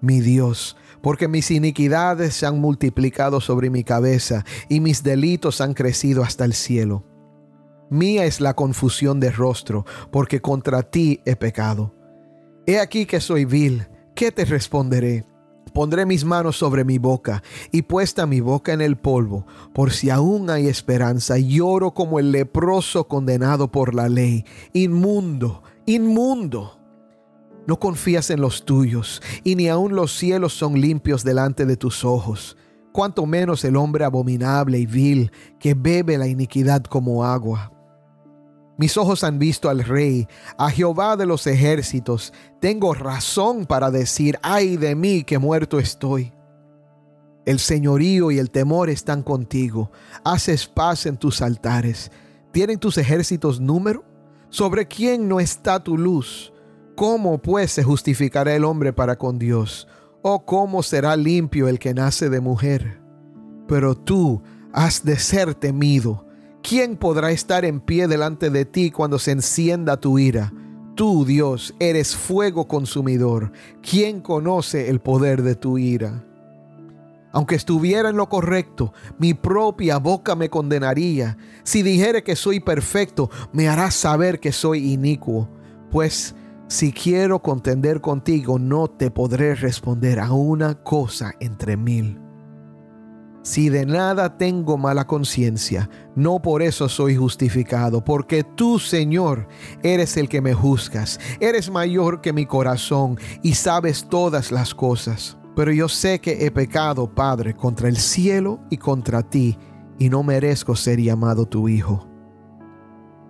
Mi 0.00 0.20
Dios, 0.20 0.76
porque 1.02 1.26
mis 1.26 1.50
iniquidades 1.50 2.34
se 2.34 2.46
han 2.46 2.60
multiplicado 2.60 3.40
sobre 3.40 3.70
mi 3.70 3.82
cabeza 3.82 4.44
y 4.68 4.78
mis 4.78 5.02
delitos 5.02 5.60
han 5.60 5.74
crecido 5.74 6.22
hasta 6.22 6.44
el 6.44 6.52
cielo. 6.52 7.04
Mía 7.90 8.24
es 8.24 8.40
la 8.40 8.54
confusión 8.54 9.18
de 9.18 9.32
rostro, 9.32 9.84
porque 10.12 10.40
contra 10.40 10.84
ti 10.84 11.20
he 11.24 11.34
pecado. 11.34 11.92
He 12.66 12.78
aquí 12.78 13.04
que 13.04 13.20
soy 13.20 13.46
vil, 13.46 13.88
¿qué 14.14 14.30
te 14.30 14.44
responderé? 14.44 15.26
Pondré 15.74 16.06
mis 16.06 16.24
manos 16.24 16.56
sobre 16.56 16.84
mi 16.84 16.98
boca 16.98 17.42
y 17.72 17.82
puesta 17.82 18.26
mi 18.26 18.38
boca 18.38 18.72
en 18.72 18.80
el 18.80 18.96
polvo, 18.96 19.44
por 19.72 19.90
si 19.90 20.08
aún 20.08 20.48
hay 20.48 20.68
esperanza, 20.68 21.36
lloro 21.36 21.94
como 21.94 22.20
el 22.20 22.30
leproso 22.30 23.08
condenado 23.08 23.72
por 23.72 23.92
la 23.92 24.08
ley. 24.08 24.44
Inmundo, 24.72 25.64
inmundo. 25.84 26.78
No 27.66 27.80
confías 27.80 28.30
en 28.30 28.40
los 28.40 28.64
tuyos, 28.64 29.20
y 29.42 29.56
ni 29.56 29.68
aun 29.68 29.96
los 29.96 30.16
cielos 30.16 30.52
son 30.52 30.80
limpios 30.80 31.24
delante 31.24 31.66
de 31.66 31.76
tus 31.76 32.04
ojos. 32.04 32.56
Cuanto 32.92 33.26
menos 33.26 33.64
el 33.64 33.74
hombre 33.74 34.04
abominable 34.04 34.78
y 34.78 34.86
vil 34.86 35.32
que 35.58 35.74
bebe 35.74 36.18
la 36.18 36.28
iniquidad 36.28 36.84
como 36.84 37.24
agua. 37.24 37.73
Mis 38.76 38.96
ojos 38.96 39.22
han 39.22 39.38
visto 39.38 39.68
al 39.68 39.84
Rey, 39.84 40.26
a 40.58 40.70
Jehová 40.70 41.16
de 41.16 41.26
los 41.26 41.46
ejércitos. 41.46 42.32
Tengo 42.60 42.92
razón 42.94 43.66
para 43.66 43.90
decir, 43.90 44.38
ay 44.42 44.76
de 44.76 44.94
mí 44.94 45.22
que 45.22 45.38
muerto 45.38 45.78
estoy. 45.78 46.32
El 47.44 47.58
señorío 47.58 48.30
y 48.30 48.38
el 48.38 48.50
temor 48.50 48.90
están 48.90 49.22
contigo. 49.22 49.90
Haces 50.24 50.66
paz 50.66 51.06
en 51.06 51.18
tus 51.18 51.42
altares. 51.42 52.10
¿Tienen 52.52 52.78
tus 52.78 52.98
ejércitos 52.98 53.60
número? 53.60 54.04
¿Sobre 54.48 54.88
quién 54.88 55.28
no 55.28 55.40
está 55.40 55.82
tu 55.82 55.98
luz? 55.98 56.52
¿Cómo 56.96 57.38
pues 57.38 57.72
se 57.72 57.82
justificará 57.82 58.54
el 58.54 58.64
hombre 58.64 58.92
para 58.92 59.16
con 59.16 59.38
Dios? 59.38 59.88
¿O 60.22 60.46
cómo 60.46 60.82
será 60.82 61.16
limpio 61.16 61.68
el 61.68 61.78
que 61.78 61.92
nace 61.92 62.30
de 62.30 62.40
mujer? 62.40 63.00
Pero 63.68 63.94
tú 63.94 64.42
has 64.72 65.04
de 65.04 65.18
ser 65.18 65.54
temido. 65.54 66.23
¿Quién 66.66 66.96
podrá 66.96 67.30
estar 67.30 67.66
en 67.66 67.78
pie 67.78 68.08
delante 68.08 68.48
de 68.48 68.64
ti 68.64 68.90
cuando 68.90 69.18
se 69.18 69.32
encienda 69.32 70.00
tu 70.00 70.18
ira? 70.18 70.50
Tú, 70.94 71.26
Dios, 71.26 71.74
eres 71.78 72.16
fuego 72.16 72.66
consumidor. 72.66 73.52
¿Quién 73.82 74.22
conoce 74.22 74.88
el 74.88 74.98
poder 74.98 75.42
de 75.42 75.56
tu 75.56 75.76
ira? 75.76 76.24
Aunque 77.32 77.54
estuviera 77.54 78.08
en 78.08 78.16
lo 78.16 78.30
correcto, 78.30 78.94
mi 79.18 79.34
propia 79.34 79.98
boca 79.98 80.34
me 80.36 80.48
condenaría. 80.48 81.36
Si 81.64 81.82
dijere 81.82 82.22
que 82.22 82.34
soy 82.34 82.60
perfecto, 82.60 83.28
me 83.52 83.68
hará 83.68 83.90
saber 83.90 84.40
que 84.40 84.50
soy 84.50 84.90
inicuo. 84.90 85.50
Pues 85.90 86.34
si 86.66 86.94
quiero 86.94 87.42
contender 87.42 88.00
contigo, 88.00 88.58
no 88.58 88.88
te 88.88 89.10
podré 89.10 89.54
responder 89.54 90.18
a 90.18 90.32
una 90.32 90.82
cosa 90.82 91.34
entre 91.40 91.76
mil. 91.76 92.23
Si 93.44 93.68
de 93.68 93.84
nada 93.84 94.38
tengo 94.38 94.78
mala 94.78 95.06
conciencia, 95.06 95.90
no 96.16 96.40
por 96.40 96.62
eso 96.62 96.88
soy 96.88 97.14
justificado, 97.14 98.02
porque 98.02 98.42
tú, 98.42 98.78
Señor, 98.78 99.46
eres 99.82 100.16
el 100.16 100.30
que 100.30 100.40
me 100.40 100.54
juzgas, 100.54 101.20
eres 101.40 101.70
mayor 101.70 102.22
que 102.22 102.32
mi 102.32 102.46
corazón 102.46 103.18
y 103.42 103.52
sabes 103.52 104.08
todas 104.08 104.50
las 104.50 104.74
cosas. 104.74 105.36
Pero 105.54 105.72
yo 105.72 105.90
sé 105.90 106.22
que 106.22 106.46
he 106.46 106.50
pecado, 106.50 107.06
Padre, 107.14 107.52
contra 107.52 107.90
el 107.90 107.98
cielo 107.98 108.60
y 108.70 108.78
contra 108.78 109.22
ti, 109.22 109.58
y 109.98 110.08
no 110.08 110.22
merezco 110.22 110.74
ser 110.74 110.98
llamado 110.98 111.44
tu 111.44 111.68
Hijo. 111.68 112.08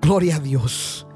Gloria 0.00 0.37
a 0.37 0.38
Dios. 0.38 1.09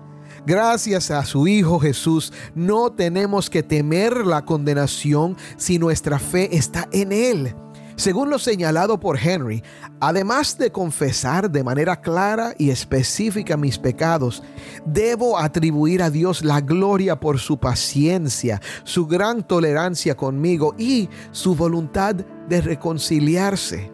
Gracias 0.45 1.13
a 1.13 1.25
su 1.25 1.47
Hijo 1.47 1.79
Jesús, 1.79 2.33
no 2.57 2.91
tenemos 2.91 3.49
que 3.49 3.63
temer 3.63 4.27
la 4.27 4.45
condenación 4.45 5.37
si 5.57 5.79
nuestra 5.79 6.19
fe 6.19 6.57
está 6.57 6.89
en 6.91 7.13
Él. 7.13 7.55
Según 7.99 8.31
lo 8.31 8.39
señalado 8.39 9.01
por 9.01 9.19
Henry, 9.19 9.65
además 9.99 10.57
de 10.57 10.71
confesar 10.71 11.51
de 11.51 11.65
manera 11.65 12.01
clara 12.01 12.55
y 12.57 12.71
específica 12.71 13.57
mis 13.57 13.77
pecados, 13.77 14.41
debo 14.87 15.37
atribuir 15.37 16.05
a 16.05 16.09
Dios 16.09 16.45
la 16.45 16.61
gloria 16.61 17.19
por 17.19 17.41
su 17.41 17.59
paciencia, 17.59 18.63
su 18.85 19.09
gran 19.09 19.43
tolerancia 19.43 20.17
conmigo 20.17 20.77
y 20.79 21.09
su 21.33 21.57
voluntad 21.57 22.15
de 22.15 22.61
reconciliarse. 22.61 23.91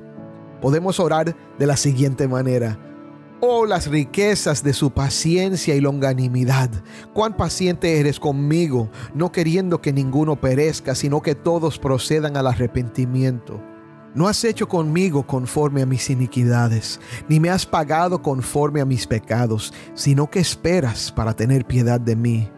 Podemos 0.61 1.01
orar 1.01 1.35
de 1.59 1.67
la 1.67 1.79
siguiente 1.79 2.29
manera. 2.29 2.79
Oh, 3.41 3.65
las 3.65 3.87
riquezas 3.87 4.63
de 4.63 4.75
su 4.75 4.91
paciencia 4.91 5.75
y 5.77 5.81
longanimidad. 5.81 6.69
Cuán 7.15 7.39
paciente 7.39 7.99
eres 8.01 8.21
conmigo, 8.21 8.91
no 9.15 9.33
queriendo 9.33 9.81
que 9.81 9.95
ninguno 9.95 10.39
perezca, 10.39 10.95
sino 10.95 11.23
que 11.23 11.35
todos 11.35 11.79
procedan 11.79 12.37
al 12.37 12.49
arrepentimiento. 12.49 13.63
No 14.15 14.29
has 14.29 14.45
hecho 14.45 14.69
conmigo 14.69 15.27
conforme 15.27 15.83
a 15.83 15.87
mis 15.87 16.09
iniquidades, 16.09 17.01
ni 17.29 17.41
me 17.41 17.51
has 17.51 17.67
pagado 17.67 18.23
conforme 18.23 18.81
a 18.81 18.85
mis 18.85 19.09
pecados, 19.09 19.73
sino 19.95 20.31
que 20.31 20.39
esperas 20.39 21.11
para 21.11 21.35
tener 21.35 21.65
piedad 21.65 22.01
de 22.01 22.15
mí. 22.15 22.49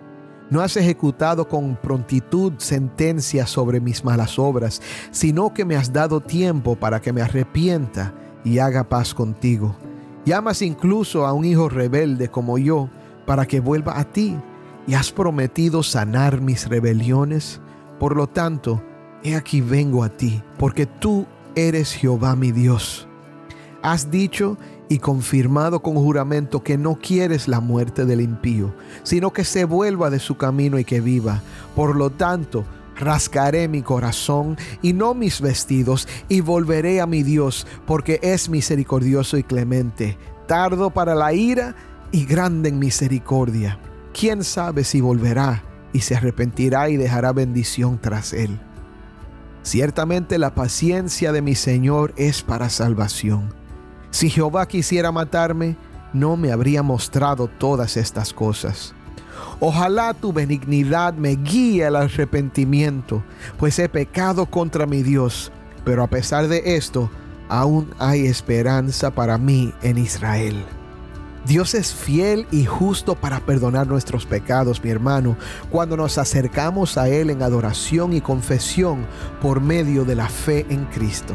No 0.51 0.61
has 0.61 0.77
ejecutado 0.77 1.49
con 1.49 1.77
prontitud 1.77 2.53
sentencia 2.59 3.47
sobre 3.47 3.81
mis 3.81 4.05
malas 4.05 4.39
obras, 4.39 4.83
sino 5.11 5.55
que 5.55 5.65
me 5.65 5.77
has 5.77 5.93
dado 5.93 6.21
tiempo 6.21 6.77
para 6.77 7.01
que 7.01 7.13
me 7.13 7.23
arrepienta 7.23 8.15
y 8.45 8.59
haga 8.59 8.89
paz 8.89 9.15
contigo. 9.15 9.75
Llamas 10.27 10.61
incluso 10.61 11.27
a 11.27 11.33
un 11.33 11.47
hijo 11.47 11.71
rebelde 11.71 12.29
como 12.29 12.59
yo 12.59 12.91
para 13.25 13.47
que 13.47 13.61
vuelva 13.61 13.99
a 13.99 14.05
ti 14.05 14.37
y 14.87 14.93
has 14.93 15.11
prometido 15.11 15.83
sanar 15.83 16.43
mis 16.43 16.69
rebeliones. 16.69 17.63
Por 17.99 18.15
lo 18.15 18.27
tanto, 18.27 18.83
he 19.23 19.35
aquí 19.35 19.63
vengo 19.63 20.05
a 20.05 20.11
ti, 20.11 20.43
porque 20.59 20.87
tú 20.87 21.27
eres 21.57 21.93
Jehová 21.93 22.37
mi 22.37 22.53
Dios. 22.53 23.09
Has 23.83 24.11
dicho 24.11 24.59
y 24.89 24.99
confirmado 24.99 25.83
con 25.83 25.95
juramento 25.95 26.63
que 26.63 26.79
no 26.79 26.97
quieres 26.97 27.49
la 27.49 27.61
muerte 27.61 28.05
del 28.05 28.21
impío, 28.21 28.75
sino 29.03 29.33
que 29.33 29.45
se 29.45 29.65
vuelva 29.65 30.11
de 30.11 30.21
su 30.21 30.37
camino 30.37 30.79
y 30.79 30.85
que 30.85 31.01
viva. 31.01 31.43
Por 31.75 31.97
lo 31.97 32.11
tanto, 32.11 32.65
rascaré 32.95 33.69
mi 33.69 33.83
corazón 33.83 34.57
y 34.83 34.93
no 34.93 35.15
mis 35.15 35.41
vestidos, 35.41 36.07
y 36.29 36.41
volveré 36.41 37.01
a 37.01 37.07
mi 37.07 37.23
Dios, 37.23 37.67
porque 37.87 38.21
es 38.23 38.49
misericordioso 38.49 39.37
y 39.39 39.43
clemente, 39.43 40.19
tardo 40.47 40.91
para 40.91 41.15
la 41.15 41.33
ira 41.33 41.75
y 42.13 42.25
grande 42.27 42.69
en 42.69 42.79
misericordia. 42.79 43.79
¿Quién 44.13 44.45
sabe 44.45 44.85
si 44.85 45.01
volverá 45.01 45.63
y 45.93 46.01
se 46.01 46.17
arrepentirá 46.17 46.89
y 46.89 46.97
dejará 46.97 47.33
bendición 47.33 47.99
tras 48.01 48.33
él? 48.33 48.59
Ciertamente 49.67 50.39
la 50.39 50.55
paciencia 50.55 51.33
de 51.33 51.43
mi 51.43 51.57
Señor 51.57 52.15
es 52.17 52.45
para 52.45 52.69
salvación. 52.69 53.53
Si 54.13 54.31
Jehová 54.31 54.69
quisiera 54.69 55.11
matarme, 55.11 55.77
no 56.13 56.37
me 56.37 56.53
habría 56.53 56.85
mostrado 56.85 57.49
todas 57.49 57.97
estas 57.97 58.33
cosas. 58.33 58.95
Ojalá 59.59 60.15
tu 60.15 60.33
benignidad 60.33 61.15
me 61.15 61.35
guíe 61.35 61.85
al 61.85 61.97
arrepentimiento, 61.97 63.25
pues 63.59 63.77
he 63.81 63.89
pecado 63.89 64.47
contra 64.47 64.87
mi 64.87 65.03
Dios, 65.03 65.51
pero 65.85 66.05
a 66.05 66.07
pesar 66.07 66.47
de 66.47 66.77
esto, 66.77 67.11
aún 67.49 67.91
hay 67.99 68.29
esperanza 68.29 69.11
para 69.11 69.37
mí 69.37 69.75
en 69.83 69.99
Israel. 69.99 70.65
Dios 71.47 71.75
es 71.75 71.95
fiel 71.95 72.47
y 72.51 72.65
justo 72.65 73.15
para 73.15 73.39
perdonar 73.41 73.87
nuestros 73.87 74.27
pecados, 74.27 74.83
mi 74.83 74.91
hermano, 74.91 75.37
cuando 75.71 75.97
nos 75.97 76.19
acercamos 76.19 76.99
a 76.99 77.09
Él 77.09 77.31
en 77.31 77.43
adoración 77.43 78.13
y 78.13 78.21
confesión 78.21 79.07
por 79.41 79.61
medio 79.61 80.05
de 80.05 80.17
la 80.17 80.29
fe 80.29 80.67
en 80.69 80.87
Cristo. 80.87 81.35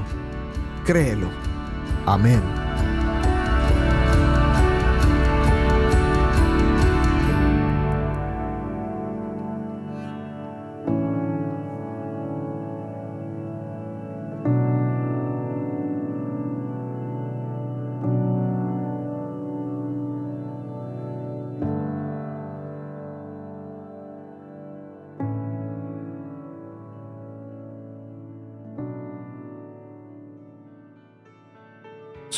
Créelo. 0.86 1.30
Amén. 2.06 2.61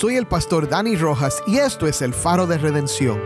Soy 0.03 0.17
el 0.17 0.27
pastor 0.27 0.67
Dani 0.67 0.97
Rojas 0.97 1.41
y 1.47 1.59
esto 1.59 1.87
es 1.87 2.01
el 2.01 2.13
faro 2.13 2.45
de 2.45 2.57
redención. 2.57 3.21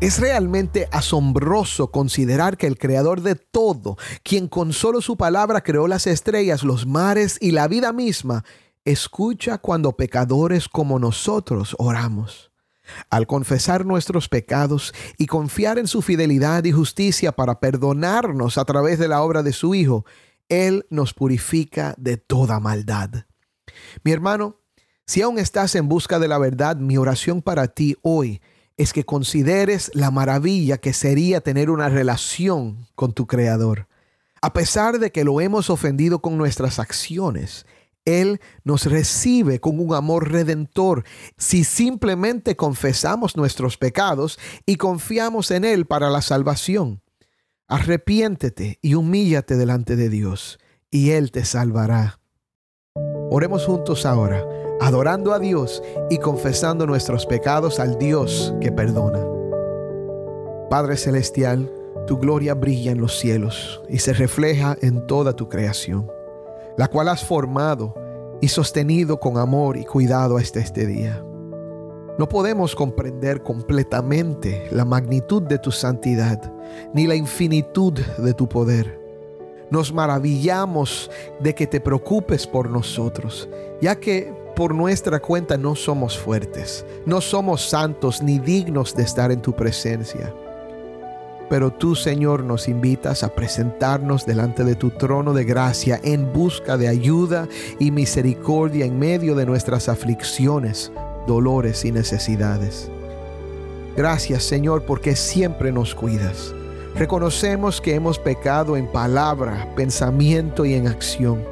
Es 0.00 0.20
realmente 0.20 0.88
asombroso 0.92 1.90
considerar 1.90 2.56
que 2.56 2.68
el 2.68 2.78
creador 2.78 3.22
de 3.22 3.34
todo, 3.34 3.96
quien 4.22 4.46
con 4.46 4.72
solo 4.72 5.00
su 5.00 5.16
palabra 5.16 5.60
creó 5.60 5.88
las 5.88 6.06
estrellas, 6.06 6.62
los 6.62 6.86
mares 6.86 7.36
y 7.40 7.50
la 7.50 7.66
vida 7.66 7.92
misma, 7.92 8.44
escucha 8.84 9.58
cuando 9.58 9.96
pecadores 9.96 10.68
como 10.68 11.00
nosotros 11.00 11.74
oramos. 11.80 12.52
Al 13.10 13.26
confesar 13.26 13.84
nuestros 13.84 14.28
pecados 14.28 14.94
y 15.18 15.26
confiar 15.26 15.80
en 15.80 15.88
su 15.88 16.00
fidelidad 16.00 16.62
y 16.62 16.70
justicia 16.70 17.32
para 17.32 17.58
perdonarnos 17.58 18.56
a 18.56 18.64
través 18.64 19.00
de 19.00 19.08
la 19.08 19.22
obra 19.22 19.42
de 19.42 19.52
su 19.52 19.74
Hijo, 19.74 20.04
Él 20.50 20.86
nos 20.90 21.14
purifica 21.14 21.94
de 21.96 22.18
toda 22.18 22.60
maldad. 22.60 23.24
Mi 24.04 24.12
hermano, 24.12 24.60
si 25.06 25.22
aún 25.22 25.38
estás 25.38 25.74
en 25.74 25.88
busca 25.88 26.18
de 26.18 26.28
la 26.28 26.38
verdad, 26.38 26.76
mi 26.76 26.98
oración 26.98 27.40
para 27.40 27.68
ti 27.68 27.96
hoy 28.02 28.42
es 28.76 28.92
que 28.92 29.04
consideres 29.04 29.90
la 29.94 30.10
maravilla 30.10 30.78
que 30.78 30.92
sería 30.92 31.40
tener 31.40 31.70
una 31.70 31.88
relación 31.88 32.86
con 32.94 33.12
tu 33.12 33.26
Creador. 33.26 33.88
A 34.42 34.52
pesar 34.52 34.98
de 34.98 35.10
que 35.12 35.24
lo 35.24 35.40
hemos 35.40 35.70
ofendido 35.70 36.20
con 36.20 36.38
nuestras 36.38 36.78
acciones, 36.78 37.66
él 38.04 38.40
nos 38.64 38.86
recibe 38.86 39.60
con 39.60 39.78
un 39.78 39.94
amor 39.94 40.32
redentor 40.32 41.04
si 41.36 41.64
simplemente 41.64 42.56
confesamos 42.56 43.36
nuestros 43.36 43.76
pecados 43.76 44.38
y 44.64 44.76
confiamos 44.76 45.50
en 45.50 45.64
Él 45.64 45.86
para 45.86 46.08
la 46.08 46.22
salvación. 46.22 46.99
Arrepiéntete 47.70 48.78
y 48.82 48.94
humíllate 48.94 49.56
delante 49.56 49.96
de 49.96 50.08
Dios, 50.08 50.58
y 50.90 51.10
Él 51.10 51.30
te 51.30 51.44
salvará. 51.44 52.20
Oremos 53.30 53.64
juntos 53.64 54.04
ahora, 54.04 54.44
adorando 54.80 55.32
a 55.32 55.38
Dios 55.38 55.82
y 56.10 56.18
confesando 56.18 56.86
nuestros 56.86 57.26
pecados 57.26 57.80
al 57.80 57.96
Dios 57.98 58.52
que 58.60 58.72
perdona. 58.72 59.24
Padre 60.68 60.96
Celestial, 60.96 61.72
tu 62.06 62.18
gloria 62.18 62.54
brilla 62.54 62.92
en 62.92 63.00
los 63.00 63.18
cielos 63.18 63.80
y 63.88 64.00
se 64.00 64.12
refleja 64.12 64.76
en 64.82 65.06
toda 65.06 65.34
tu 65.34 65.48
creación 65.48 66.10
la 66.80 66.88
cual 66.88 67.08
has 67.08 67.22
formado 67.22 67.94
y 68.40 68.48
sostenido 68.48 69.20
con 69.20 69.36
amor 69.36 69.76
y 69.76 69.84
cuidado 69.84 70.38
hasta 70.38 70.60
este 70.60 70.86
día. 70.86 71.22
No 72.18 72.28
podemos 72.28 72.74
comprender 72.74 73.42
completamente 73.42 74.68
la 74.70 74.84
magnitud 74.84 75.42
de 75.42 75.58
tu 75.58 75.72
santidad, 75.72 76.52
ni 76.92 77.06
la 77.06 77.14
infinitud 77.14 77.94
de 78.18 78.34
tu 78.34 78.48
poder. 78.48 79.00
Nos 79.70 79.92
maravillamos 79.92 81.10
de 81.40 81.54
que 81.54 81.66
te 81.66 81.80
preocupes 81.80 82.46
por 82.46 82.68
nosotros, 82.68 83.48
ya 83.80 83.94
que 83.94 84.34
por 84.56 84.74
nuestra 84.74 85.20
cuenta 85.20 85.56
no 85.56 85.74
somos 85.74 86.18
fuertes, 86.18 86.84
no 87.06 87.20
somos 87.20 87.68
santos 87.68 88.22
ni 88.22 88.38
dignos 88.38 88.94
de 88.94 89.04
estar 89.04 89.30
en 89.30 89.40
tu 89.40 89.54
presencia. 89.54 90.34
Pero 91.48 91.72
tú, 91.72 91.96
Señor, 91.96 92.44
nos 92.44 92.68
invitas 92.68 93.24
a 93.24 93.34
presentarnos 93.34 94.24
delante 94.24 94.62
de 94.62 94.76
tu 94.76 94.90
trono 94.90 95.32
de 95.32 95.44
gracia 95.44 95.98
en 96.04 96.32
busca 96.32 96.76
de 96.76 96.86
ayuda 96.86 97.48
y 97.80 97.90
misericordia 97.90 98.84
en 98.84 98.98
medio 99.00 99.34
de 99.34 99.46
nuestras 99.46 99.88
aflicciones, 99.88 100.92
dolores 101.26 101.84
y 101.84 101.92
necesidades. 101.92 102.90
Gracias, 103.96 104.44
Señor, 104.44 104.84
porque 104.84 105.16
siempre 105.16 105.72
nos 105.72 105.94
cuidas. 105.94 106.54
Reconocemos 106.94 107.80
que 107.80 107.94
hemos 107.94 108.18
pecado 108.18 108.76
en 108.76 108.86
palabra, 108.86 109.68
pensamiento 109.76 110.64
y 110.64 110.74
en 110.74 110.88
acción. 110.88 111.42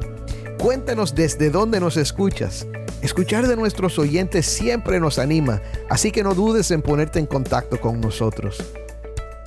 Cuéntanos 0.59 1.15
desde 1.15 1.49
dónde 1.51 1.81
nos 1.81 1.97
escuchas. 1.97 2.67
Escuchar 3.01 3.49
de 3.49 3.57
nuestros 3.57 3.99
oyentes 3.99 4.45
siempre 4.47 5.01
nos 5.01 5.19
anima, 5.19 5.63
así 5.89 6.13
que 6.13 6.23
no 6.23 6.35
dudes 6.35 6.71
en 6.71 6.83
ponerte 6.83 7.19
en 7.19 7.27
contacto 7.27 7.81
con 7.81 8.01
nosotros. 8.01 8.63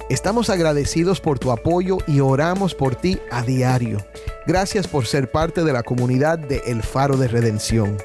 Estamos 0.08 0.52
agradecidos 0.52 1.20
por 1.20 1.40
tu 1.40 1.52
apoyo 1.52 1.98
y 2.06 2.20
oramos 2.20 2.76
por 2.76 2.96
ti 2.96 3.18
a 3.32 3.42
diario. 3.42 4.06
Gracias 4.46 4.88
por 4.88 5.08
ser 5.08 5.32
parte 5.32 5.64
de 5.64 5.74
la 5.74 5.82
comunidad 5.82 6.38
de 6.38 6.62
El 6.68 6.84
Faro 6.84 7.18
de 7.18 7.28
Redención. 7.28 7.98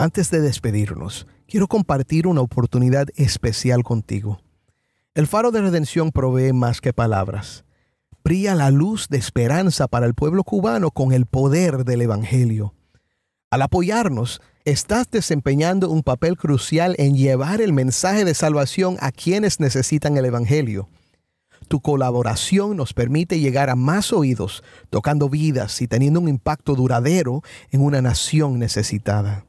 Antes 0.00 0.32
de 0.32 0.40
despedirnos, 0.40 1.28
quiero 1.46 1.68
compartir 1.68 2.26
una 2.26 2.40
oportunidad 2.40 3.06
especial 3.14 3.84
contigo. 3.84 4.40
El 5.14 5.28
Faro 5.28 5.52
de 5.52 5.60
Redención 5.60 6.10
provee 6.10 6.52
más 6.52 6.80
que 6.80 6.92
palabras. 6.92 7.64
Brilla 8.24 8.56
la 8.56 8.72
luz 8.72 9.06
de 9.08 9.18
esperanza 9.18 9.86
para 9.86 10.06
el 10.06 10.14
pueblo 10.14 10.42
cubano 10.42 10.90
con 10.90 11.12
el 11.12 11.26
poder 11.26 11.84
del 11.84 12.02
Evangelio. 12.02 12.74
Al 13.52 13.60
apoyarnos, 13.60 14.40
estás 14.64 15.10
desempeñando 15.10 15.90
un 15.90 16.02
papel 16.02 16.38
crucial 16.38 16.94
en 16.96 17.18
llevar 17.18 17.60
el 17.60 17.74
mensaje 17.74 18.24
de 18.24 18.32
salvación 18.32 18.96
a 19.00 19.12
quienes 19.12 19.60
necesitan 19.60 20.16
el 20.16 20.24
Evangelio. 20.24 20.88
Tu 21.68 21.82
colaboración 21.82 22.78
nos 22.78 22.94
permite 22.94 23.40
llegar 23.40 23.68
a 23.68 23.76
más 23.76 24.10
oídos, 24.14 24.64
tocando 24.88 25.28
vidas 25.28 25.82
y 25.82 25.86
teniendo 25.86 26.20
un 26.20 26.30
impacto 26.30 26.74
duradero 26.74 27.42
en 27.70 27.82
una 27.82 28.00
nación 28.00 28.58
necesitada. 28.58 29.44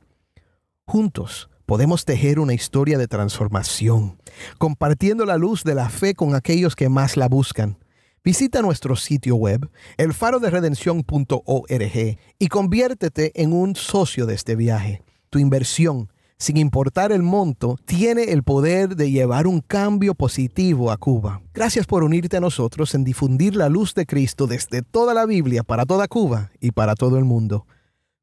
Juntos 0.85 1.49
podemos 1.65 2.03
tejer 2.03 2.39
una 2.39 2.53
historia 2.53 2.97
de 2.97 3.07
transformación, 3.07 4.17
compartiendo 4.57 5.25
la 5.25 5.37
luz 5.37 5.63
de 5.63 5.75
la 5.75 5.87
fe 5.87 6.13
con 6.13 6.35
aquellos 6.35 6.75
que 6.75 6.89
más 6.89 7.15
la 7.15 7.29
buscan. 7.29 7.77
Visita 8.25 8.61
nuestro 8.61 8.95
sitio 8.95 9.35
web, 9.35 9.69
elfaroderedención.org, 9.97 12.17
y 12.39 12.47
conviértete 12.47 13.41
en 13.41 13.51
un 13.51 13.75
socio 13.75 14.25
de 14.25 14.33
este 14.33 14.55
viaje. 14.55 15.03
Tu 15.29 15.39
inversión, 15.39 16.09
sin 16.37 16.55
importar 16.55 17.11
el 17.11 17.21
monto, 17.21 17.77
tiene 17.83 18.31
el 18.31 18.43
poder 18.43 18.95
de 18.95 19.11
llevar 19.11 19.45
un 19.45 19.59
cambio 19.59 20.15
positivo 20.15 20.89
a 20.89 20.95
Cuba. 20.95 21.41
Gracias 21.53 21.85
por 21.85 22.05
unirte 22.05 22.37
a 22.37 22.39
nosotros 22.39 22.95
en 22.95 23.03
difundir 23.03 23.57
la 23.57 23.67
luz 23.67 23.93
de 23.93 24.05
Cristo 24.05 24.47
desde 24.47 24.83
toda 24.83 25.13
la 25.13 25.25
Biblia 25.25 25.63
para 25.63 25.85
toda 25.85 26.07
Cuba 26.07 26.49
y 26.61 26.71
para 26.71 26.95
todo 26.95 27.17
el 27.17 27.25
mundo. 27.25 27.67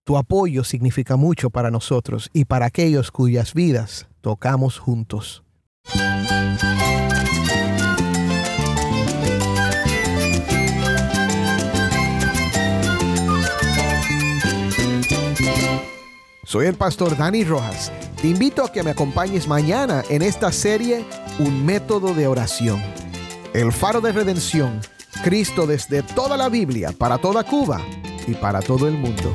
Tu 0.04 0.16
apoyo 0.16 0.64
significa 0.64 1.16
mucho 1.16 1.50
para 1.50 1.70
nosotros 1.70 2.30
y 2.32 2.46
para 2.46 2.64
aquellos 2.64 3.10
cuyas 3.10 3.52
vidas 3.52 4.08
tocamos 4.22 4.78
juntos. 4.78 5.44
Soy 16.50 16.66
el 16.66 16.74
pastor 16.74 17.16
Dani 17.16 17.44
Rojas. 17.44 17.92
Te 18.20 18.26
invito 18.26 18.64
a 18.64 18.72
que 18.72 18.82
me 18.82 18.90
acompañes 18.90 19.46
mañana 19.46 20.02
en 20.10 20.20
esta 20.20 20.50
serie 20.50 21.04
Un 21.38 21.64
método 21.64 22.12
de 22.12 22.26
oración. 22.26 22.82
El 23.54 23.70
faro 23.70 24.00
de 24.00 24.10
redención, 24.10 24.80
Cristo 25.22 25.68
desde 25.68 26.02
toda 26.02 26.36
la 26.36 26.48
Biblia, 26.48 26.90
para 26.90 27.18
toda 27.18 27.44
Cuba 27.44 27.80
y 28.26 28.34
para 28.34 28.62
todo 28.62 28.88
el 28.88 28.94
mundo. 28.94 29.32